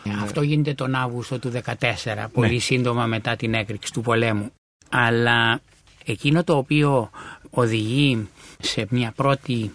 [0.08, 0.24] τελικώ.
[0.24, 2.58] Αυτό γίνεται τον Αύγουστο του 2014, πολύ ναι.
[2.58, 4.50] σύντομα μετά την έκρηξη του πολέμου.
[4.88, 5.60] Αλλά
[6.04, 7.10] εκείνο το οποίο
[7.50, 8.28] οδηγεί
[8.60, 9.74] σε μια πρώτη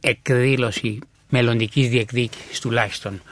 [0.00, 0.98] εκδήλωση
[1.28, 3.22] μελλοντικής διεκδίκησης τουλάχιστον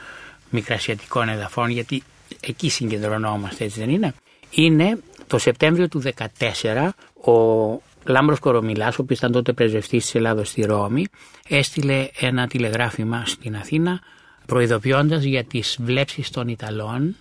[0.49, 2.03] μικρασιατικών εδαφών γιατί
[2.39, 4.13] εκεί συγκεντρωνόμαστε έτσι δεν είναι
[4.51, 6.01] είναι το Σεπτέμβριο του
[6.39, 6.89] 2014
[7.25, 11.05] ο Λάμπρος Κορομιλάς, ο οποίος ήταν τότε πρεσβευτής της Ελλάδος στη Ρώμη,
[11.47, 13.99] έστειλε ένα τηλεγράφημα στην Αθήνα
[14.45, 17.15] προειδοποιώντας για τις βλέψεις των Ιταλών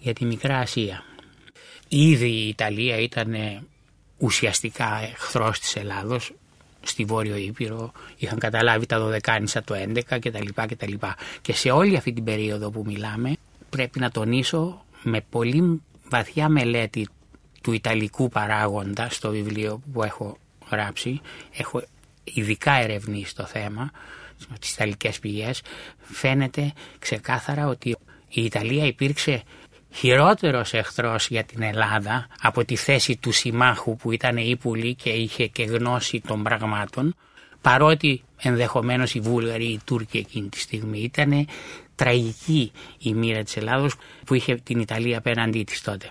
[0.00, 1.04] για τη Μικρά Ασία.
[1.88, 3.34] Ήδη η Ιταλία ήταν
[4.18, 6.32] ουσιαστικά εχθρός της Ελλάδος,
[6.82, 10.46] στη Βόρειο Ήπειρο, είχαν καταλάβει τα Δωδεκάνησα το 11 κτλ.
[10.54, 10.92] κτλ.
[11.40, 13.36] Και σε όλη αυτή την περίοδο που μιλάμε
[13.70, 17.08] πρέπει να τονίσω με πολύ βαθιά μελέτη
[17.62, 20.36] του Ιταλικού παράγοντα στο βιβλίο που έχω
[20.70, 21.20] γράψει,
[21.52, 21.82] έχω
[22.24, 23.90] ειδικά ερευνήσει το θέμα
[24.60, 25.62] τις Ιταλικές πηγές
[26.00, 27.96] φαίνεται ξεκάθαρα ότι
[28.28, 29.42] η Ιταλία υπήρξε
[29.92, 35.46] χειρότερος εχθρός για την Ελλάδα από τη θέση του συμμάχου που ήταν ύπουλη και είχε
[35.46, 37.14] και γνώση των πραγμάτων
[37.60, 41.46] παρότι ενδεχομένως οι Βούλγαροι ή οι Τούρκοι εκείνη τη στιγμή ήταν
[41.94, 43.94] τραγική η μοίρα της Ελλάδος
[44.26, 46.10] που είχε την Ιταλία απέναντί της τότε.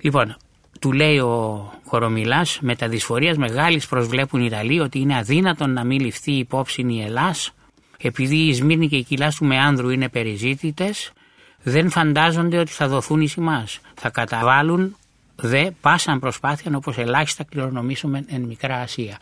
[0.00, 0.36] Λοιπόν,
[0.80, 5.84] του λέει ο Κορομιλάς με τα δυσφορίας μεγάλης προσβλέπουν οι Ιταλοί ότι είναι αδύνατον να
[5.84, 7.52] μην ληφθεί υπόψη η Ελλάς
[8.02, 11.12] επειδή η Σμύρνη και η κοιλάς του Μεάνδρου είναι περιζήτητες
[11.62, 13.80] δεν φαντάζονται ότι θα δοθούν εις εμάς.
[13.94, 14.96] Θα καταβάλουν
[15.36, 19.18] δε πάσαν προσπάθεια όπως ελάχιστα κληρονομήσουμε εν Μικρά Ασία.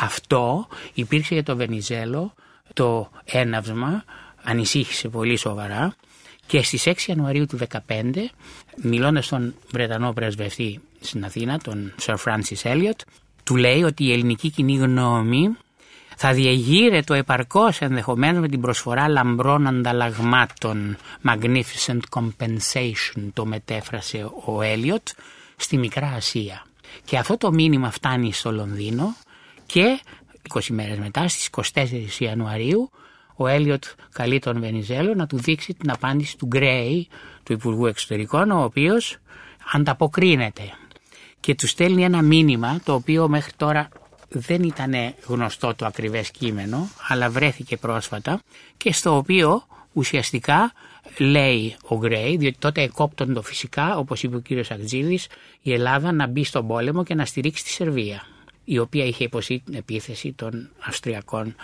[0.00, 2.34] Αυτό υπήρξε για το Βενιζέλο
[2.72, 4.04] το έναυσμα,
[4.42, 5.94] ανησύχησε πολύ σοβαρά
[6.46, 8.12] και στις 6 Ιανουαρίου του 2015
[8.82, 13.00] μιλώντας στον Βρετανό πρεσβευτή στην Αθήνα, τον Sir Francis Elliot,
[13.44, 15.56] του λέει ότι η ελληνική κοινή γνώμη
[16.16, 20.96] θα διεγείρε επαρκώς ενδεχομένως με την προσφορά λαμπρών ανταλλαγμάτων
[21.28, 25.08] Magnificent Compensation το μετέφρασε ο Έλιοτ
[25.56, 26.66] στη Μικρά Ασία.
[27.04, 29.16] Και αυτό το μήνυμα φτάνει στο Λονδίνο
[29.66, 30.00] και
[30.54, 31.86] 20 μέρες μετά στις 24
[32.18, 32.90] Ιανουαρίου
[33.36, 37.08] ο Έλιοτ καλεί τον Βενιζέλο να του δείξει την απάντηση του Γκρέι,
[37.42, 39.18] του Υπουργού Εξωτερικών, ο οποίος
[39.72, 40.72] ανταποκρίνεται
[41.40, 43.88] και του στέλνει ένα μήνυμα το οποίο μέχρι τώρα
[44.38, 44.94] δεν ήταν
[45.26, 48.40] γνωστό το ακριβές κείμενο αλλά βρέθηκε πρόσφατα
[48.76, 50.72] και στο οποίο ουσιαστικά
[51.18, 55.26] λέει ο Γκρέι, διότι τότε εκόπτονται φυσικά, όπως είπε ο κύριος Αγτζίδης,
[55.62, 58.26] η Ελλάδα να μπει στον πόλεμο και να στηρίξει τη Σερβία,
[58.64, 61.54] η οποία είχε υποστεί την επίθεση των Αυστριακών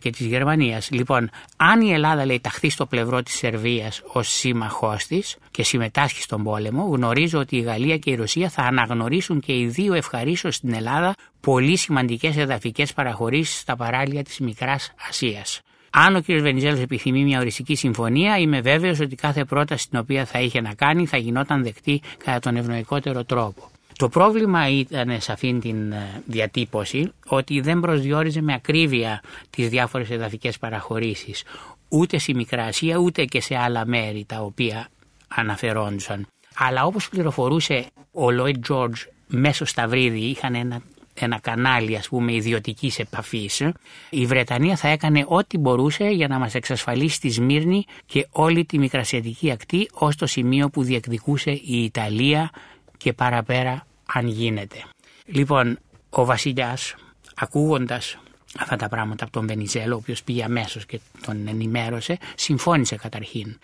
[0.00, 0.90] και της Γερμανίας.
[0.90, 6.22] Λοιπόν, αν η Ελλάδα λέει ταχθεί στο πλευρό της Σερβίας ως σύμμαχός της και συμμετάσχει
[6.22, 10.54] στον πόλεμο, γνωρίζω ότι η Γαλλία και η Ρωσία θα αναγνωρίσουν και οι δύο ευχαρίσως
[10.54, 15.60] στην Ελλάδα πολύ σημαντικές εδαφικές παραχωρήσεις στα παράλια της Μικράς Ασίας.
[15.90, 16.24] Αν ο κ.
[16.26, 20.74] Βενιζέλος επιθυμεί μια οριστική συμφωνία, είμαι βέβαιος ότι κάθε πρόταση την οποία θα είχε να
[20.74, 23.70] κάνει θα γινόταν δεκτή κατά τον ευνοϊκότερο τρόπο.
[24.00, 30.10] Το πρόβλημα ήταν σε αυτήν την ε, διατύπωση ότι δεν προσδιορίζε με ακρίβεια τις διάφορες
[30.10, 31.42] εδαφικές παραχωρήσεις
[31.88, 34.88] ούτε στη Μικρά Ασία ούτε και σε άλλα μέρη τα οποία
[35.28, 36.26] αναφερόντουσαν.
[36.54, 40.82] Αλλά όπως πληροφορούσε ο Λόιτ Τζόρτζ μέσω Σταυρίδη είχαν ένα
[41.14, 43.62] ένα κανάλι ας πούμε ιδιωτικής επαφής
[44.10, 48.78] η Βρετανία θα έκανε ό,τι μπορούσε για να μας εξασφαλίσει τη Σμύρνη και όλη τη
[48.78, 52.50] μικρασιατική ακτή ως το σημείο που διεκδικούσε η Ιταλία
[52.96, 54.84] και παραπέρα αν γίνεται.
[55.24, 55.78] Λοιπόν,
[56.10, 56.94] ο βασιλιάς
[57.34, 58.18] ακούγοντας
[58.58, 63.58] αυτά τα πράγματα από τον Βενιζέλο, ο οποίος πήγε αμέσως και τον ενημέρωσε, συμφώνησε καταρχήν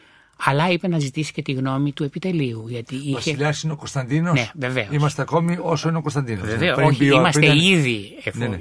[0.45, 2.65] αλλά είπε να ζητήσει και τη γνώμη του επιτελείου.
[2.69, 3.13] Γιατί είχε...
[3.13, 4.33] Βασιλιάς είναι ο Κωνσταντίνος.
[4.33, 4.89] Ναι, βεβαίως.
[4.91, 6.49] Είμαστε ακόμη όσο είναι ο Κωνσταντίνος.
[6.49, 6.79] Βεβαίως.
[6.79, 8.15] Όχι, είμαστε ήδη.
[8.33, 8.57] Ναι, ναι.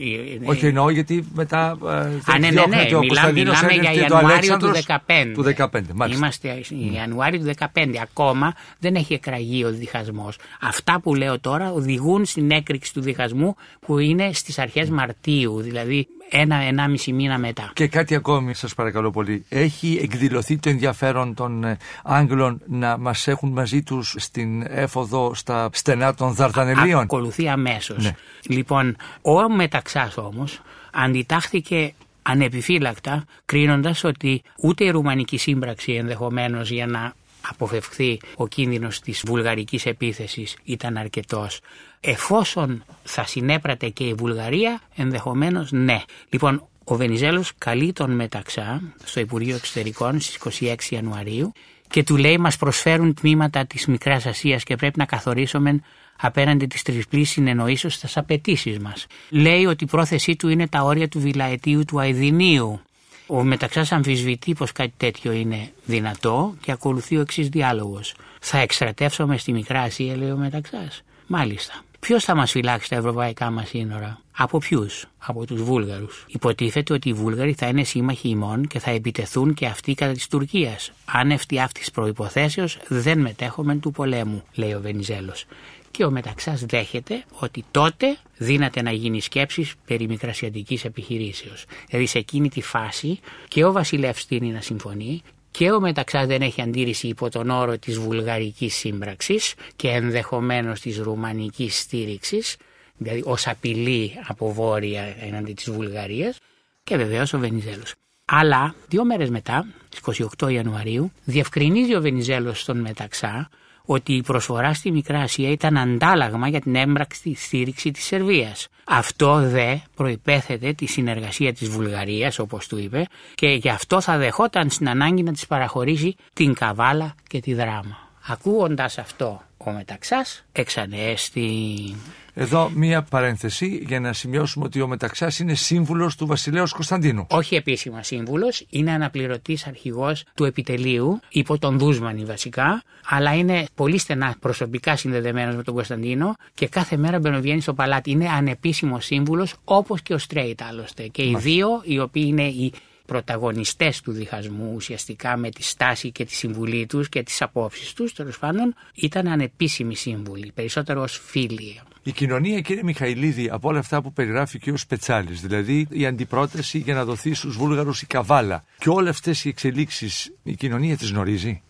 [0.46, 1.78] Όχι, εννοώ γιατί μετά.
[1.86, 2.86] Ε, Α, ναι, ναι, ναι.
[3.00, 4.98] Μιλάμε, μιλάμε για Ιανουάριο του 2015.
[5.34, 6.62] Του 15, Είμαστε
[6.94, 7.96] Ιανουάριο του 2015.
[8.02, 10.38] Ακόμα δεν έχει εκραγεί ο διχασμός.
[10.62, 15.62] Αυτά που λέω τώρα οδηγούν στην έκρηξη του διχασμού που είναι στις αρχές Μαρτίου.
[15.62, 17.72] Δηλαδή ένα-ενάμιση μήνα μετά.
[17.74, 19.46] Και κάτι ακόμη, σας παρακαλώ πολύ.
[19.50, 25.70] Έχει εκδηλωθεί το ενδιαφέρον των ε, Άγγλων να μας έχουν μαζί τους στην έφοδο στα
[25.74, 27.02] στενά των Δαρδανελίων.
[27.02, 28.04] Ακολουθεί αμέσως.
[28.04, 28.16] Ναι.
[28.48, 30.62] Λοιπόν, ο Μεταξάς όμως
[30.92, 37.14] αντιτάχθηκε ανεπιφύλακτα, κρίνοντας ότι ούτε η Ρουμανική σύμπραξη ενδεχομένως για να
[37.50, 41.60] αποφευχθεί ο κίνδυνος της βουλγαρικής επίθεσης ήταν αρκετός.
[42.06, 46.01] Εφόσον θα συνέπρατε και η Βουλγαρία, ενδεχομένως ναι.
[46.30, 51.51] Λοιπόν, ο Βενιζέλος καλεί τον Μεταξά στο Υπουργείο Εξωτερικών στις 26 Ιανουαρίου
[51.88, 55.80] και του λέει μας προσφέρουν τμήματα της Μικράς Ασίας και πρέπει να καθορίσουμε
[56.18, 59.06] απέναντι της τρισπλής συνεννοήσεως στις απαιτήσεις μας.
[59.30, 62.80] Λέει ότι η πρόθεσή του είναι τα όρια του Βιλαετίου του Αιδινίου
[63.28, 68.16] ο Μεταξάς αμφισβητεί πως κάτι τέτοιο είναι δυνατό και ακολουθεί ο εξής διάλογος.
[68.39, 71.03] Θα εκστρατεύσουμε στη Μικρά Ασία, λέει ο Μεταξάς.
[71.28, 71.85] Μάλιστα.
[72.06, 76.26] Ποιος θα μας φυλάξει τα ευρωπαϊκά μας σύνορα, από ποιους, από τους Βούλγαρους.
[76.28, 80.28] Υποτίθεται ότι οι Βούλγαροι θα είναι σύμμαχοι ημών και θα επιτεθούν και αυτοί κατά της
[80.28, 80.91] Τουρκίας.
[81.06, 85.45] Αν αυτής της προποθέσεω δεν μετέχουμε του πολέμου, λέει ο Βενιζέλος
[85.91, 91.66] και ο Μεταξάς δέχεται ότι τότε δύναται να γίνει σκέψης περί μικρασιατικής επιχειρήσεως.
[91.89, 95.22] Δηλαδή σε εκείνη τη φάση και ο βασιλεύς στείνει να συμφωνεί
[95.58, 100.97] και ο Μεταξάς δεν έχει αντίρρηση υπό τον όρο της βουλγαρικής σύμπραξης και ενδεχομένως της
[100.97, 102.56] ρουμανικής στήριξης,
[102.97, 106.38] δηλαδή ως απειλή από βόρεια εναντί της Βουλγαρίας
[106.84, 107.93] και βεβαίως ο Βενιζέλος.
[108.26, 109.99] Αλλά δύο μέρες μετά, στις
[110.39, 113.49] 28 Ιανουαρίου, διευκρινίζει ο Βενιζέλος στον Μεταξά
[113.86, 118.68] ότι η προσφορά στη Μικρά Ασία ήταν αντάλλαγμα για την έμπρακτη στήριξη της Σερβίας.
[118.84, 123.06] Αυτό δε προϋπέθεται τη συνεργασία της Βουλγαρίας όπως του είπε
[123.36, 127.98] και γι' αυτό θα δεχόταν στην ανάγκη να της παραχωρήσει την Καβάλα και τη Δράμα.
[128.28, 131.96] Ακούγοντας αυτό ο Μεταξάς εξανέστη
[132.38, 137.28] εδώ μία παρένθεση για να σημειώσουμε ότι ο Μεταξάς είναι σύμβουλος του Βασιλέως Κωνσταντίνου.
[137.30, 143.98] Όχι επίσημα σύμβουλος, είναι αναπληρωτής αρχηγός του επιτελείου, υπό τον Δούσμανη βασικά, αλλά είναι πολύ
[143.98, 148.12] στενά προσωπικά συνδεδεμένος με τον Κωνσταντίνο και κάθε μέρα μπαινοβγαίνει στο παλάτι.
[148.12, 151.08] Είναι ανεπίσημος σύμβουλος, όπως και ο Στρέιτ άλλωστε.
[151.08, 152.74] Και οι δύο, οι οποίοι είναι οι
[153.06, 158.14] πρωταγωνιστές του διχασμού ουσιαστικά με τη στάση και τη συμβουλή τους και τις απόψεις τους
[158.14, 161.80] τέλος πάντων ήταν ανεπίσημοι σύμβουλοι, περισσότερο ως φίλοι.
[162.08, 166.78] Η κοινωνία, κύριε Μιχαηλίδη, από όλα αυτά που περιγράφει και ο Σπετσάλης, δηλαδή η αντιπρόταση
[166.78, 171.12] για να δοθεί στους Βούλγαρους η καβάλα και όλες αυτές οι εξελίξεις, η κοινωνία τις
[171.12, 171.62] γνωρίζει;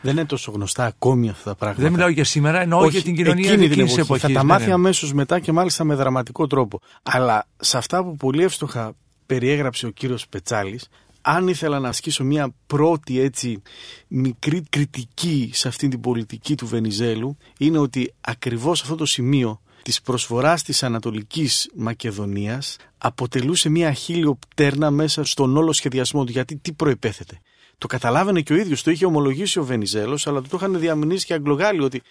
[0.00, 1.82] Δεν είναι τόσο γνωστά ακόμη αυτά τα πράγματα.
[1.82, 4.00] Δεν μιλάω για σήμερα, εννοώ Όχι, για την κοινωνία εκείνη την εποχή.
[4.00, 4.74] εποχής, Θα τα μάθει ναι, ναι.
[4.74, 6.80] αμέσως μετά και μάλιστα με δραματικό τρόπο.
[7.02, 8.94] Αλλά σε αυτά που πολύ εύστοχα
[9.26, 10.88] περιέγραψε ο κύριος Σπετσάλης,
[11.20, 13.62] αν ήθελα να ασκήσω μια πρώτη έτσι
[14.08, 20.00] μικρή κριτική σε αυτή την πολιτική του Βενιζέλου είναι ότι ακριβώς αυτό το σημείο της
[20.00, 26.32] προσφοράς της Ανατολικής Μακεδονίας αποτελούσε μια χίλιο πτέρνα μέσα στον όλο σχεδιασμό του.
[26.32, 27.40] Γιατί τι προϋπέθεται.
[27.78, 31.34] Το καταλάβαινε και ο ίδιος, το είχε ομολογήσει ο Βενιζέλος, αλλά το είχαν διαμηνήσει και
[31.34, 32.02] Αγγλογάλοι ότι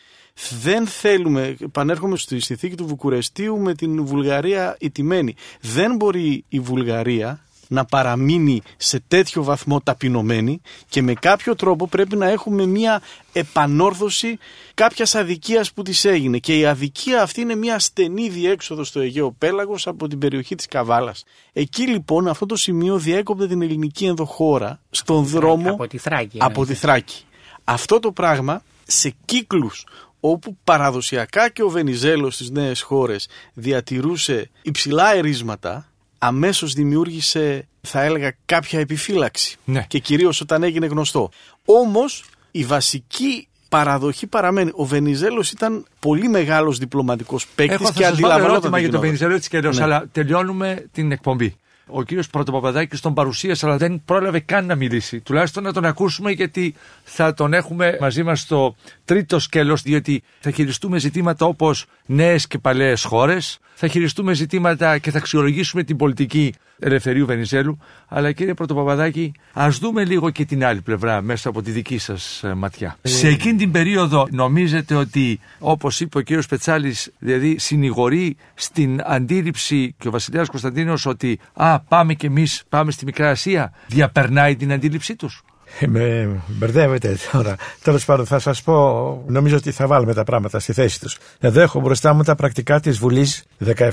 [0.61, 5.36] δεν θέλουμε, πανέρχομαι στη συνθήκη του Βουκουρεστίου με την Βουλγαρία ιτημένη.
[5.61, 7.43] Δεν μπορεί η Βουλγαρία
[7.74, 13.01] να παραμείνει σε τέτοιο βαθμό ταπεινωμένη και με κάποιο τρόπο πρέπει να έχουμε μια
[13.34, 14.38] επανόρθωση
[14.74, 19.32] κάποιας αδικίας που της έγινε και η αδικία αυτή είναι μια στενή διέξοδο στο Αιγαίο
[19.32, 21.24] Πέλαγος από την περιοχή της Καβάλας.
[21.53, 26.38] Εκεί λοιπόν αυτό το σημείο διέκοπτε την ελληνική ενδοχώρα στον δρόμο από τη Θράκη.
[26.41, 27.26] Από τη Θράκη.
[27.63, 29.86] Αυτό το πράγμα σε κύκλους
[30.19, 35.92] όπου παραδοσιακά και ο Βενιζέλος στις νέες χώρες διατηρούσε υψηλά ερίσματα
[36.26, 39.86] αμέσως δημιούργησε θα έλεγα κάποια επιφύλαξη ναι.
[39.88, 41.30] και κυρίως όταν έγινε γνωστό.
[41.65, 44.71] Όμως η βασική παραδοχή παραμένει.
[44.74, 49.84] Ο Βενιζέλος ήταν πολύ μεγάλος διπλωματικός παίκτης και αντιλαμβανόταν για τον Βενιζέλο έτσι και ναι.
[49.84, 51.55] αλλά τελειώνουμε την εκπομπή.
[51.88, 55.21] Ο κύριος Πρωτοπαπαδάκης τον παρουσίασε αλλά δεν πρόλαβε καν να μιλήσει.
[55.21, 60.51] Τουλάχιστον να τον ακούσουμε γιατί θα τον έχουμε μαζί μας στο τρίτο σκέλος διότι θα
[60.51, 66.53] χειριστούμε ζητήματα όπως νέες και παλαιές χώρες, θα χειριστούμε ζητήματα και θα αξιολογήσουμε την πολιτική
[66.79, 67.77] Ελευθερίου Βενιζέλου.
[68.07, 72.43] Αλλά κύριε Πρωτοπαπαδάκη, ας δούμε λίγο και την άλλη πλευρά μέσα από τη δική σας
[72.43, 72.97] ε, ματιά.
[73.01, 73.07] Ε...
[73.09, 79.95] Σε εκείνη την περίοδο, νομίζετε ότι, όπως είπε ο κύριος Πετσάλης, δηλαδή συνηγορεί στην αντίληψη
[79.99, 84.71] και ο Βασιλιάς Κωνσταντίνος ότι Α, πάμε κι εμείς, πάμε στη Μικρά Ασία, διαπερνάει την
[84.71, 85.43] αντίληψή τους;
[85.80, 87.55] Ε, με μπερδεύετε τώρα.
[87.84, 91.17] Τέλος πάντων, θα σας πω, νομίζω ότι θα βάλουμε τα πράγματα στη θέση τους.
[91.39, 93.43] Εδώ έχω μπροστά μου τα πρακτικά της Βουλής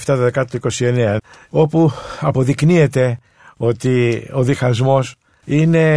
[0.07, 1.17] 17-10-29,
[1.51, 3.19] όπου αποδεικνύεται
[3.57, 5.15] ότι ο διχασμός
[5.45, 5.95] είναι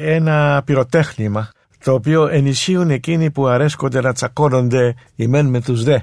[0.00, 1.50] ένα πυροτέχνημα
[1.84, 5.98] το οποίο ενισχύουν εκείνοι που αρέσκονται να τσακώνονται οι μεν με τους δε.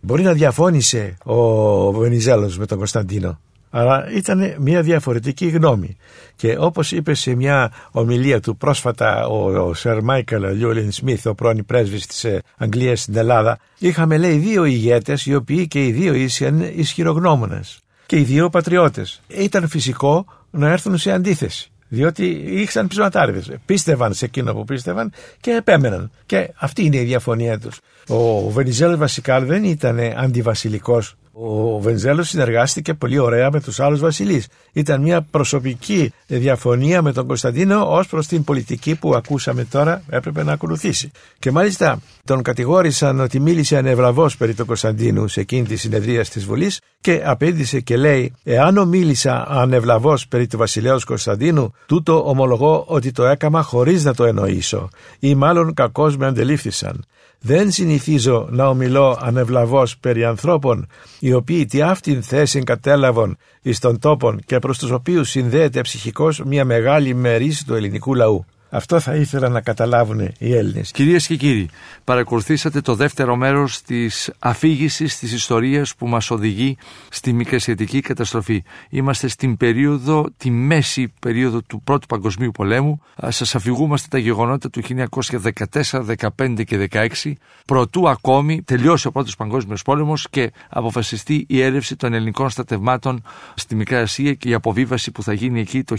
[0.00, 3.38] Μπορεί να διαφώνησε ο Βενιζέλος με τον Κωνσταντίνο
[3.76, 5.96] αλλά ήταν μια διαφορετική γνώμη.
[6.36, 11.64] Και όπως είπε σε μια ομιλία του πρόσφατα ο, Σερ Μάικελ Λιούλιν Σμιθ, ο πρώην
[11.66, 16.14] πρέσβης της ε, Αγγλίας στην Ελλάδα, είχαμε λέει δύο ηγέτες οι οποίοι και οι δύο
[16.14, 19.20] ήσαν ισχυρογνώμονες και οι δύο πατριώτες.
[19.28, 21.70] Ήταν φυσικό να έρθουν σε αντίθεση.
[21.88, 23.50] Διότι είχαν ψηματάριδες.
[23.66, 26.10] Πίστευαν σε εκείνο που πίστευαν και επέμεναν.
[26.26, 27.80] Και αυτή είναι η διαφωνία τους.
[28.08, 34.46] Ο Βενιζέλος βασικά δεν ήταν αντιβασιλικός ο Βενζέλο συνεργάστηκε πολύ ωραία με τους άλλους βασιλείς.
[34.72, 40.42] Ήταν μια προσωπική διαφωνία με τον Κωνσταντίνο ως προς την πολιτική που ακούσαμε τώρα έπρεπε
[40.42, 41.10] να ακολουθήσει.
[41.38, 46.44] Και μάλιστα τον κατηγόρησαν ότι μίλησε ανεβλαβώ περί του Κωνσταντίνου σε εκείνη τη συνεδρία της
[46.44, 53.12] Βουλής και απέντησε και λέει: Εάν μίλησα ανεβλαβώς περί του βασιλέως Κωνσταντίνου, τούτο ομολογώ ότι
[53.12, 54.88] το έκαμα χωρίς να το εννοήσω,
[55.18, 57.04] ή μάλλον κακώς με αντελήφθησαν.
[57.46, 60.86] Δεν συνηθίζω να ομιλώ ανεβλαβώς περί ανθρώπων,
[61.18, 66.42] οι οποίοι τι αυτήν θέση κατέλαβαν εις των τόπων και προς τους οποίους συνδέεται ψυχικώς
[66.44, 68.44] μια μεγάλη μερίση του ελληνικού λαού.
[68.76, 70.90] Αυτό θα ήθελα να καταλάβουν οι Έλληνες.
[70.90, 71.68] Κυρίες και κύριοι,
[72.04, 76.76] παρακολουθήσατε το δεύτερο μέρος της αφήγησης της ιστορίας που μας οδηγεί
[77.08, 78.64] στη μικρασιατική καταστροφή.
[78.88, 83.02] Είμαστε στην περίοδο, τη μέση περίοδο του Πρώτου Παγκοσμίου Πολέμου.
[83.28, 86.04] Σας αφηγούμαστε τα γεγονότα του 1914,
[86.36, 87.32] 15 και 16,
[87.66, 93.22] προτού ακόμη τελειώσει ο Πρώτος Παγκόσμιος Πόλεμος και αποφασιστεί η έρευση των ελληνικών στρατευμάτων
[93.54, 95.96] στη Μικρά Ασία και η αποβίβαση που θα γίνει εκεί το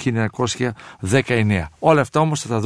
[1.01, 1.63] 1919.
[1.80, 2.59] Όλα αυτά όμως θα τα